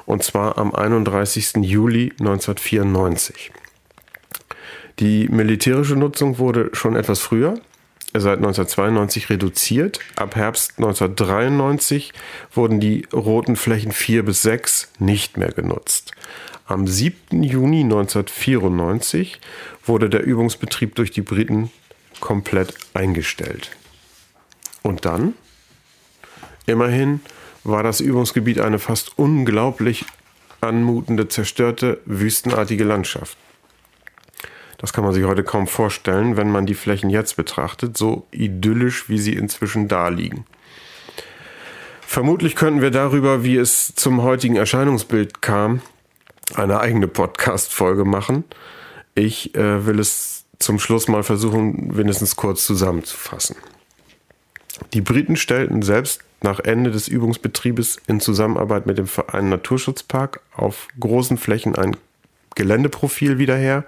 [0.07, 1.57] und zwar am 31.
[1.61, 3.53] Juli 1994.
[4.99, 7.61] Die militärische Nutzung wurde schon etwas früher,
[8.15, 10.01] seit 1992 reduziert.
[10.17, 12.13] Ab Herbst 1993
[12.53, 16.13] wurden die roten Flächen 4 bis 6 nicht mehr genutzt.
[16.69, 17.43] Am 7.
[17.43, 19.41] Juni 1994
[19.87, 21.71] wurde der Übungsbetrieb durch die Briten
[22.21, 23.71] komplett eingestellt.
[24.83, 25.33] Und dann?
[26.67, 27.21] Immerhin
[27.65, 30.05] war das Übungsgebiet eine fast unglaublich
[30.61, 33.39] anmutende, zerstörte, wüstenartige Landschaft.
[34.77, 39.09] Das kann man sich heute kaum vorstellen, wenn man die Flächen jetzt betrachtet, so idyllisch
[39.09, 40.45] wie sie inzwischen da liegen.
[42.03, 45.81] Vermutlich könnten wir darüber, wie es zum heutigen Erscheinungsbild kam,
[46.55, 48.45] eine eigene Podcast-Folge machen.
[49.15, 53.57] Ich äh, will es zum Schluss mal versuchen, wenigstens kurz zusammenzufassen.
[54.93, 60.89] Die Briten stellten selbst nach Ende des Übungsbetriebes in Zusammenarbeit mit dem Verein Naturschutzpark auf
[61.01, 61.97] großen Flächen ein
[62.55, 63.85] Geländeprofil wieder her,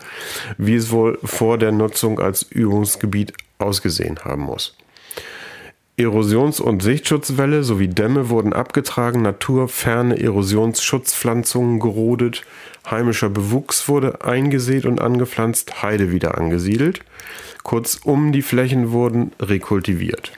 [0.59, 4.77] wie es wohl vor der Nutzung als Übungsgebiet ausgesehen haben muss.
[6.01, 12.43] Erosions- und Sichtschutzwälle sowie Dämme wurden abgetragen, naturferne Erosionsschutzpflanzungen gerodet,
[12.91, 17.01] heimischer Bewuchs wurde eingesät und angepflanzt, Heide wieder angesiedelt.
[17.63, 20.33] Kurzum, die Flächen wurden rekultiviert.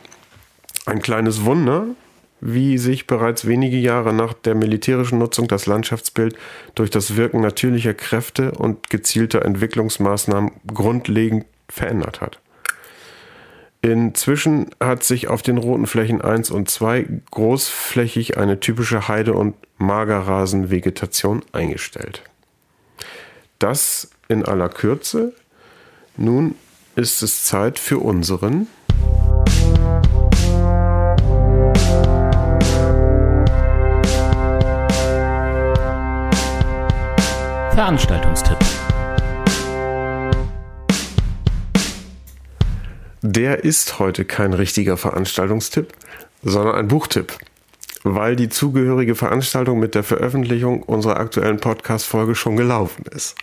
[0.85, 1.87] Ein kleines Wunder,
[2.41, 6.37] wie sich bereits wenige Jahre nach der militärischen Nutzung das Landschaftsbild
[6.75, 12.42] durch das Wirken natürlicher Kräfte und gezielter Entwicklungsmaßnahmen grundlegend verändert hat.
[13.85, 19.57] Inzwischen hat sich auf den roten Flächen 1 und 2 großflächig eine typische Heide- und
[19.79, 22.23] Magerrasenvegetation eingestellt.
[23.59, 25.33] Das in aller Kürze.
[26.17, 26.55] Nun
[26.95, 28.69] ist es Zeit für unseren
[37.75, 38.72] Veranstaltungstipp.
[43.25, 45.93] Der ist heute kein richtiger Veranstaltungstipp,
[46.43, 47.39] sondern ein Buchtipp,
[48.03, 53.37] weil die zugehörige Veranstaltung mit der Veröffentlichung unserer aktuellen Podcast-Folge schon gelaufen ist.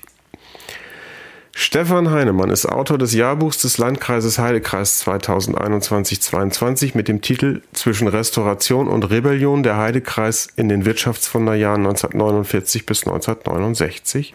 [1.55, 8.89] Stefan Heinemann ist Autor des Jahrbuchs des Landkreises Heidekreis 2021-22 mit dem Titel Zwischen Restauration
[8.89, 14.33] und Rebellion der Heidekreis in den Wirtschaftswunderjahren 1949 bis 1969,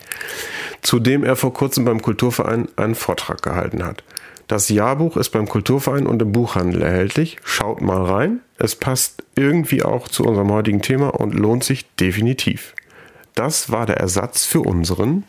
[0.81, 4.03] zu dem er vor kurzem beim Kulturverein einen Vortrag gehalten hat.
[4.47, 7.39] Das Jahrbuch ist beim Kulturverein und im Buchhandel erhältlich.
[7.45, 8.41] Schaut mal rein.
[8.59, 12.75] Es passt irgendwie auch zu unserem heutigen Thema und lohnt sich definitiv.
[13.35, 15.25] Das war der Ersatz für unseren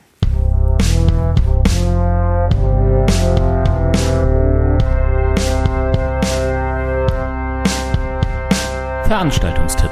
[9.08, 9.92] Veranstaltungstipp.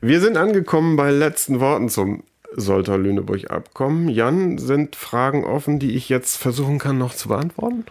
[0.00, 2.22] Wir sind angekommen bei letzten Worten zum
[2.56, 4.08] Soltau-Lüneburg-Abkommen.
[4.08, 7.84] Jan, sind Fragen offen, die ich jetzt versuchen kann noch zu beantworten?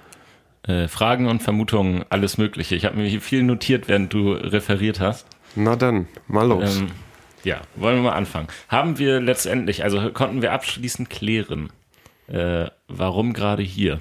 [0.63, 2.75] Äh, Fragen und Vermutungen, alles Mögliche.
[2.75, 5.27] Ich habe mir hier viel notiert, während du referiert hast.
[5.55, 6.77] Na dann, mal los.
[6.77, 6.87] Ähm,
[7.43, 8.47] ja, wollen wir mal anfangen.
[8.67, 11.69] Haben wir letztendlich, also konnten wir abschließend klären,
[12.27, 13.99] äh, warum gerade hier?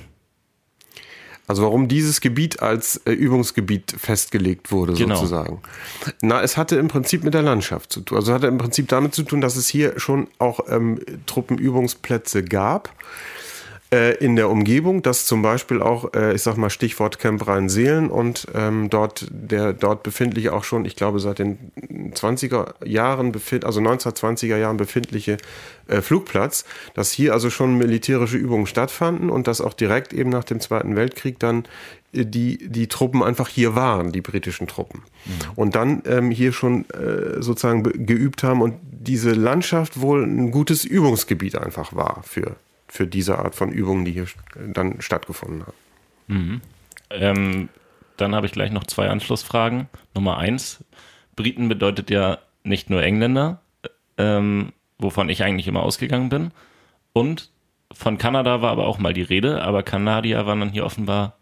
[1.47, 5.17] Also warum dieses Gebiet als äh, Übungsgebiet festgelegt wurde, Genau.
[5.17, 5.61] sozusagen.
[6.23, 8.17] Na, es hatte im Prinzip mit der Landschaft zu tun.
[8.17, 12.91] Also hatte im Prinzip damit zu tun, dass es hier schon auch ähm, Truppenübungsplätze gab
[13.93, 18.09] äh, in der Umgebung, dass zum Beispiel auch, äh, ich sag mal, Stichwort Camp Rhein-Seelen
[18.11, 21.59] und ähm, dort der dort befindliche auch schon, ich glaube, seit den
[22.15, 25.37] 20er Jahren, befind, also 1920er Jahren befindliche
[25.87, 30.45] äh, Flugplatz, dass hier also schon militärische Übungen stattfanden und dass auch direkt eben nach
[30.45, 31.65] dem Zweiten Weltkrieg dann
[32.13, 35.03] äh, die, die Truppen einfach hier waren, die britischen Truppen.
[35.57, 40.85] Und dann ähm, hier schon äh, sozusagen geübt haben und diese Landschaft wohl ein gutes
[40.85, 42.57] Übungsgebiet einfach war für,
[42.89, 44.27] für diese Art von Übungen, die hier
[44.73, 45.77] dann stattgefunden haben.
[47.11, 47.69] Ähm,
[48.17, 49.89] dann habe ich gleich noch zwei Anschlussfragen.
[50.15, 50.85] Nummer eins,
[51.37, 53.61] Briten bedeutet ja nicht nur Engländer,
[54.19, 56.51] ähm, wovon ich eigentlich immer ausgegangen bin.
[57.13, 57.51] Und
[57.93, 61.37] von Kanada war aber auch mal die Rede, aber Kanadier waren dann hier offenbar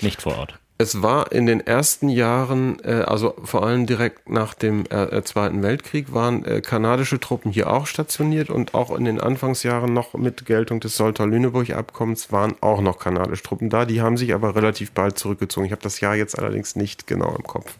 [0.00, 0.58] nicht vor Ort.
[0.80, 5.24] Es war in den ersten Jahren, äh, also vor allem direkt nach dem äh, äh,
[5.24, 10.46] Zweiten Weltkrieg, waren kanadische Truppen hier auch stationiert und auch in den Anfangsjahren noch mit
[10.46, 13.86] Geltung des Soltau-Lüneburg-Abkommens waren auch noch kanadische Truppen da.
[13.86, 15.66] Die haben sich aber relativ bald zurückgezogen.
[15.66, 17.74] Ich habe das Jahr jetzt allerdings nicht genau im Kopf.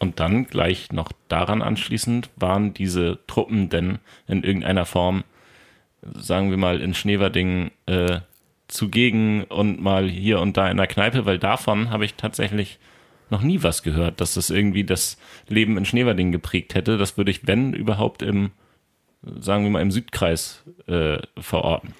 [0.00, 5.24] Und dann gleich noch daran anschließend, waren diese Truppen denn in irgendeiner Form,
[6.16, 8.20] sagen wir mal, in Schneverding äh,
[8.66, 12.78] zugegen und mal hier und da in der Kneipe, weil davon habe ich tatsächlich
[13.28, 16.96] noch nie was gehört, dass das irgendwie das Leben in Schneverding geprägt hätte.
[16.96, 18.52] Das würde ich, wenn überhaupt, im,
[19.22, 21.94] sagen wir mal, im Südkreis äh, verorten.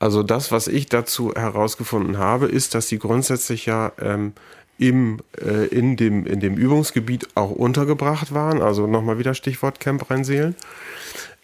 [0.00, 4.32] Also das, was ich dazu herausgefunden habe, ist, dass sie grundsätzlich ja ähm,
[4.78, 8.60] im, äh, in, dem, in dem Übungsgebiet auch untergebracht waren.
[8.62, 10.54] Also nochmal wieder Stichwort Camp Rheinseelen.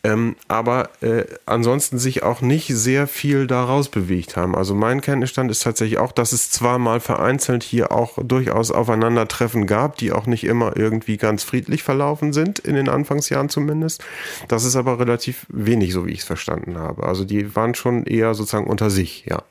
[0.04, 4.56] Ähm, aber äh, ansonsten sich auch nicht sehr viel daraus bewegt haben.
[4.56, 9.68] Also mein Kenntnisstand ist tatsächlich auch, dass es zwar mal vereinzelt hier auch durchaus Aufeinandertreffen
[9.68, 14.02] gab, die auch nicht immer irgendwie ganz friedlich verlaufen sind, in den Anfangsjahren zumindest.
[14.48, 17.04] Das ist aber relativ wenig, so wie ich es verstanden habe.
[17.04, 19.44] Also die waren schon eher sozusagen unter sich, ja.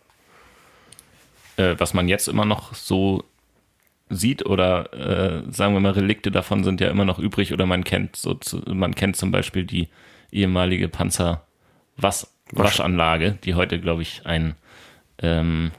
[1.55, 3.23] äh, was man jetzt immer noch so
[4.11, 7.83] sieht oder äh, sagen wir mal Relikte davon sind ja immer noch übrig oder man
[7.83, 9.87] kennt so zu, man kennt zum Beispiel die
[10.31, 11.45] ehemalige Panzer
[11.97, 14.55] Was Waschanlage, die heute glaube ich ein
[15.19, 15.71] ähm,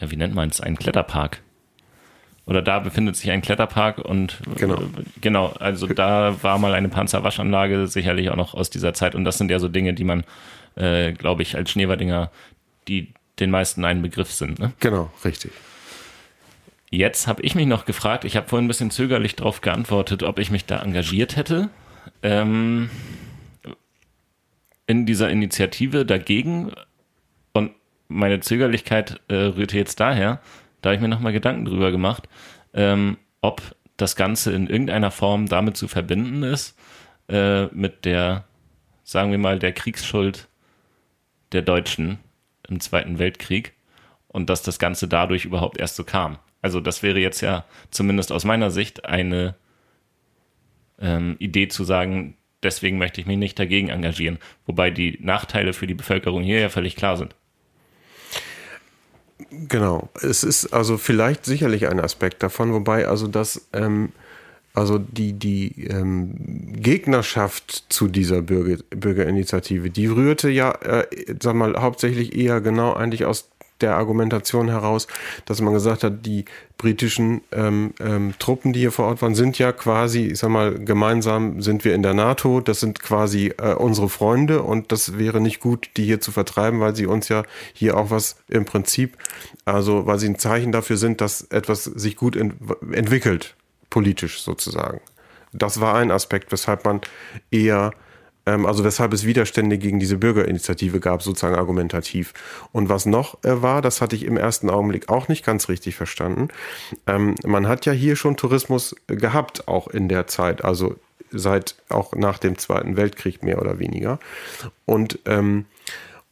[0.00, 1.40] ja wie nennt man es ein Kletterpark
[2.46, 4.76] oder da befindet sich ein Kletterpark und Genau.
[4.76, 4.86] äh,
[5.20, 9.38] genau also da war mal eine Panzerwaschanlage sicherlich auch noch aus dieser Zeit und das
[9.38, 10.24] sind ja so Dinge die man
[10.76, 12.30] äh, glaube ich als Schneewerdinger
[12.88, 14.72] die den meisten ein Begriff sind ne?
[14.80, 15.52] Genau, richtig.
[16.90, 20.38] Jetzt habe ich mich noch gefragt, ich habe vorhin ein bisschen zögerlich darauf geantwortet, ob
[20.38, 21.68] ich mich da engagiert hätte.
[22.22, 22.88] Ähm,
[24.88, 26.72] in dieser Initiative dagegen.
[27.52, 27.72] Und
[28.08, 30.40] meine Zögerlichkeit äh, rührte jetzt daher,
[30.80, 32.28] da habe ich mir nochmal Gedanken drüber gemacht,
[32.72, 33.62] ähm, ob
[33.96, 36.76] das Ganze in irgendeiner Form damit zu verbinden ist,
[37.28, 38.44] äh, mit der,
[39.04, 40.48] sagen wir mal, der Kriegsschuld
[41.52, 42.18] der Deutschen
[42.68, 43.74] im Zweiten Weltkrieg
[44.28, 46.38] und dass das Ganze dadurch überhaupt erst so kam.
[46.62, 49.54] Also das wäre jetzt ja zumindest aus meiner Sicht eine
[51.00, 54.38] ähm, Idee zu sagen, deswegen möchte ich mich nicht dagegen engagieren.
[54.66, 57.34] Wobei die Nachteile für die Bevölkerung hier ja völlig klar sind.
[59.50, 60.08] Genau.
[60.20, 64.12] Es ist also vielleicht sicherlich ein Aspekt davon, wobei also das, ähm,
[64.74, 71.06] also die, die ähm, Gegnerschaft zu dieser Bürger, Bürgerinitiative, die rührte ja, äh,
[71.40, 73.48] sag mal, hauptsächlich eher genau eigentlich aus
[73.80, 75.06] der Argumentation heraus,
[75.46, 76.44] dass man gesagt hat, die
[76.76, 80.78] britischen ähm, ähm, Truppen, die hier vor Ort waren, sind ja quasi, ich sag mal,
[80.78, 85.40] gemeinsam sind wir in der NATO, das sind quasi äh, unsere Freunde und das wäre
[85.40, 89.16] nicht gut, die hier zu vertreiben, weil sie uns ja hier auch was im Prinzip,
[89.64, 92.54] also weil sie ein Zeichen dafür sind, dass etwas sich gut ent
[92.92, 93.56] entwickelt,
[93.90, 95.00] politisch sozusagen.
[95.52, 97.00] Das war ein Aspekt, weshalb man
[97.50, 97.92] eher
[98.48, 102.34] also weshalb es Widerstände gegen diese Bürgerinitiative gab, sozusagen argumentativ.
[102.72, 105.96] Und was noch äh, war, das hatte ich im ersten Augenblick auch nicht ganz richtig
[105.96, 106.48] verstanden.
[107.06, 110.96] Ähm, man hat ja hier schon Tourismus gehabt, auch in der Zeit, also
[111.30, 114.18] seit auch nach dem Zweiten Weltkrieg mehr oder weniger.
[114.86, 115.66] Und, ähm,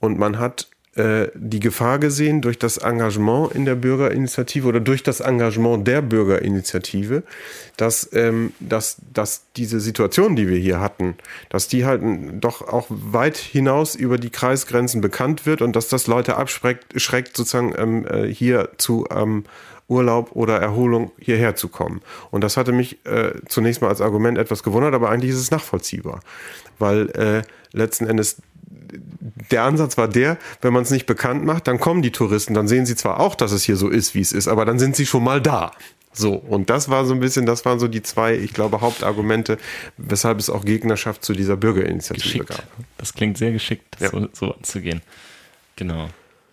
[0.00, 5.20] und man hat die Gefahr gesehen durch das Engagement in der Bürgerinitiative oder durch das
[5.20, 7.22] Engagement der Bürgerinitiative,
[7.76, 11.16] dass, ähm, dass, dass diese Situation, die wir hier hatten,
[11.50, 12.02] dass die halt
[12.40, 17.36] doch auch weit hinaus über die Kreisgrenzen bekannt wird und dass das Leute abschreckt, schreckt,
[17.36, 19.44] sozusagen ähm, äh, hier zu ähm,
[19.88, 22.00] Urlaub oder Erholung hierher zu kommen.
[22.30, 25.50] Und das hatte mich äh, zunächst mal als Argument etwas gewundert, aber eigentlich ist es
[25.50, 26.20] nachvollziehbar,
[26.78, 27.42] weil äh,
[27.72, 28.36] letzten Endes
[29.50, 32.68] der Ansatz war der, wenn man es nicht bekannt macht, dann kommen die Touristen, dann
[32.68, 34.96] sehen sie zwar auch, dass es hier so ist, wie es ist, aber dann sind
[34.96, 35.72] sie schon mal da.
[36.12, 39.58] So, und das war so ein bisschen, das waren so die zwei, ich glaube, Hauptargumente,
[39.98, 42.48] weshalb es auch Gegnerschaft zu dieser Bürgerinitiative geschickt.
[42.48, 42.64] gab.
[42.96, 44.08] Das klingt sehr geschickt, Ja.
[44.08, 45.02] so, so anzugehen.
[45.76, 46.08] Genau.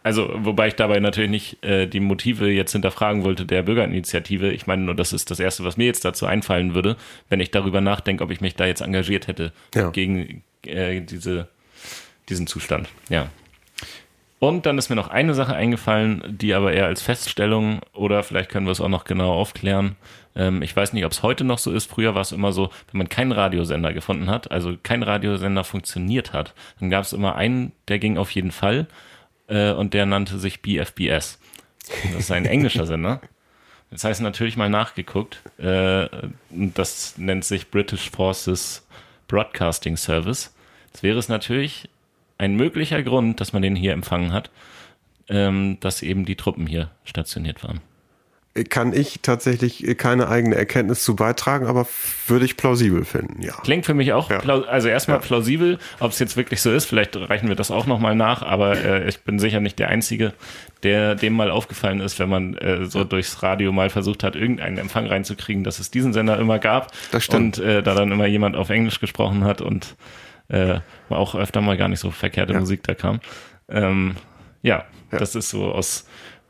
[0.06, 4.52] Also, wobei ich dabei natürlich nicht äh, die Motive jetzt hinterfragen wollte der Bürgerinitiative.
[4.52, 6.98] Ich meine nur, das ist das Erste, was mir jetzt dazu einfallen würde,
[7.30, 9.92] wenn ich darüber nachdenke, ob ich mich da jetzt engagiert hätte Ja.
[9.92, 11.48] gegen äh, diese,
[12.30, 12.90] diesen Zustand.
[13.10, 13.30] Ja.
[14.40, 18.50] Und dann ist mir noch eine Sache eingefallen, die aber eher als Feststellung oder vielleicht
[18.50, 19.96] können wir es auch noch genau aufklären.
[20.36, 21.90] Ähm, ich weiß nicht, ob es heute noch so ist.
[21.90, 26.34] Früher war es immer so, wenn man keinen Radiosender gefunden hat, also kein Radiosender funktioniert
[26.34, 28.88] hat, dann gab es immer einen, der ging auf jeden Fall
[29.48, 31.40] äh, und der nannte sich BFBS.
[32.12, 33.22] Das ist ein englischer Sender.
[33.92, 35.42] Das heißt natürlich mal nachgeguckt.
[35.58, 36.10] Äh,
[36.50, 38.86] das nennt sich British Forces
[39.28, 40.54] Broadcasting Service.
[40.88, 41.90] Jetzt wäre es natürlich
[42.44, 44.52] ein möglicher Grund, dass man den hier empfangen hat,
[45.30, 47.80] ähm, dass eben die Truppen hier stationiert waren.
[48.70, 51.88] Kann ich tatsächlich keine eigene Erkenntnis zu beitragen, aber
[52.28, 53.54] würde ich plausibel finden, ja.
[53.64, 54.42] Klingt für mich auch, Ja.
[54.42, 55.24] also erstmal Ja.
[55.26, 58.78] plausibel, ob es jetzt wirklich so ist, vielleicht reichen wir das auch nochmal nach, aber
[58.78, 60.34] äh, ich bin sicher nicht der Einzige,
[60.84, 64.78] der dem mal aufgefallen ist, wenn man äh, so durchs Radio mal versucht hat, irgendeinen
[64.78, 67.58] Empfang reinzukriegen, dass es diesen Sender immer gab Das stimmt.
[67.58, 69.96] und äh, da dann immer jemand auf Englisch gesprochen hat und
[70.50, 70.80] äh,
[71.10, 72.60] auch öfter mal gar nicht so verkehrte Ja.
[72.60, 73.20] Musik da kam.
[73.70, 74.16] Ähm,
[74.62, 75.18] ja, Ja.
[75.20, 76.08] das ist so aus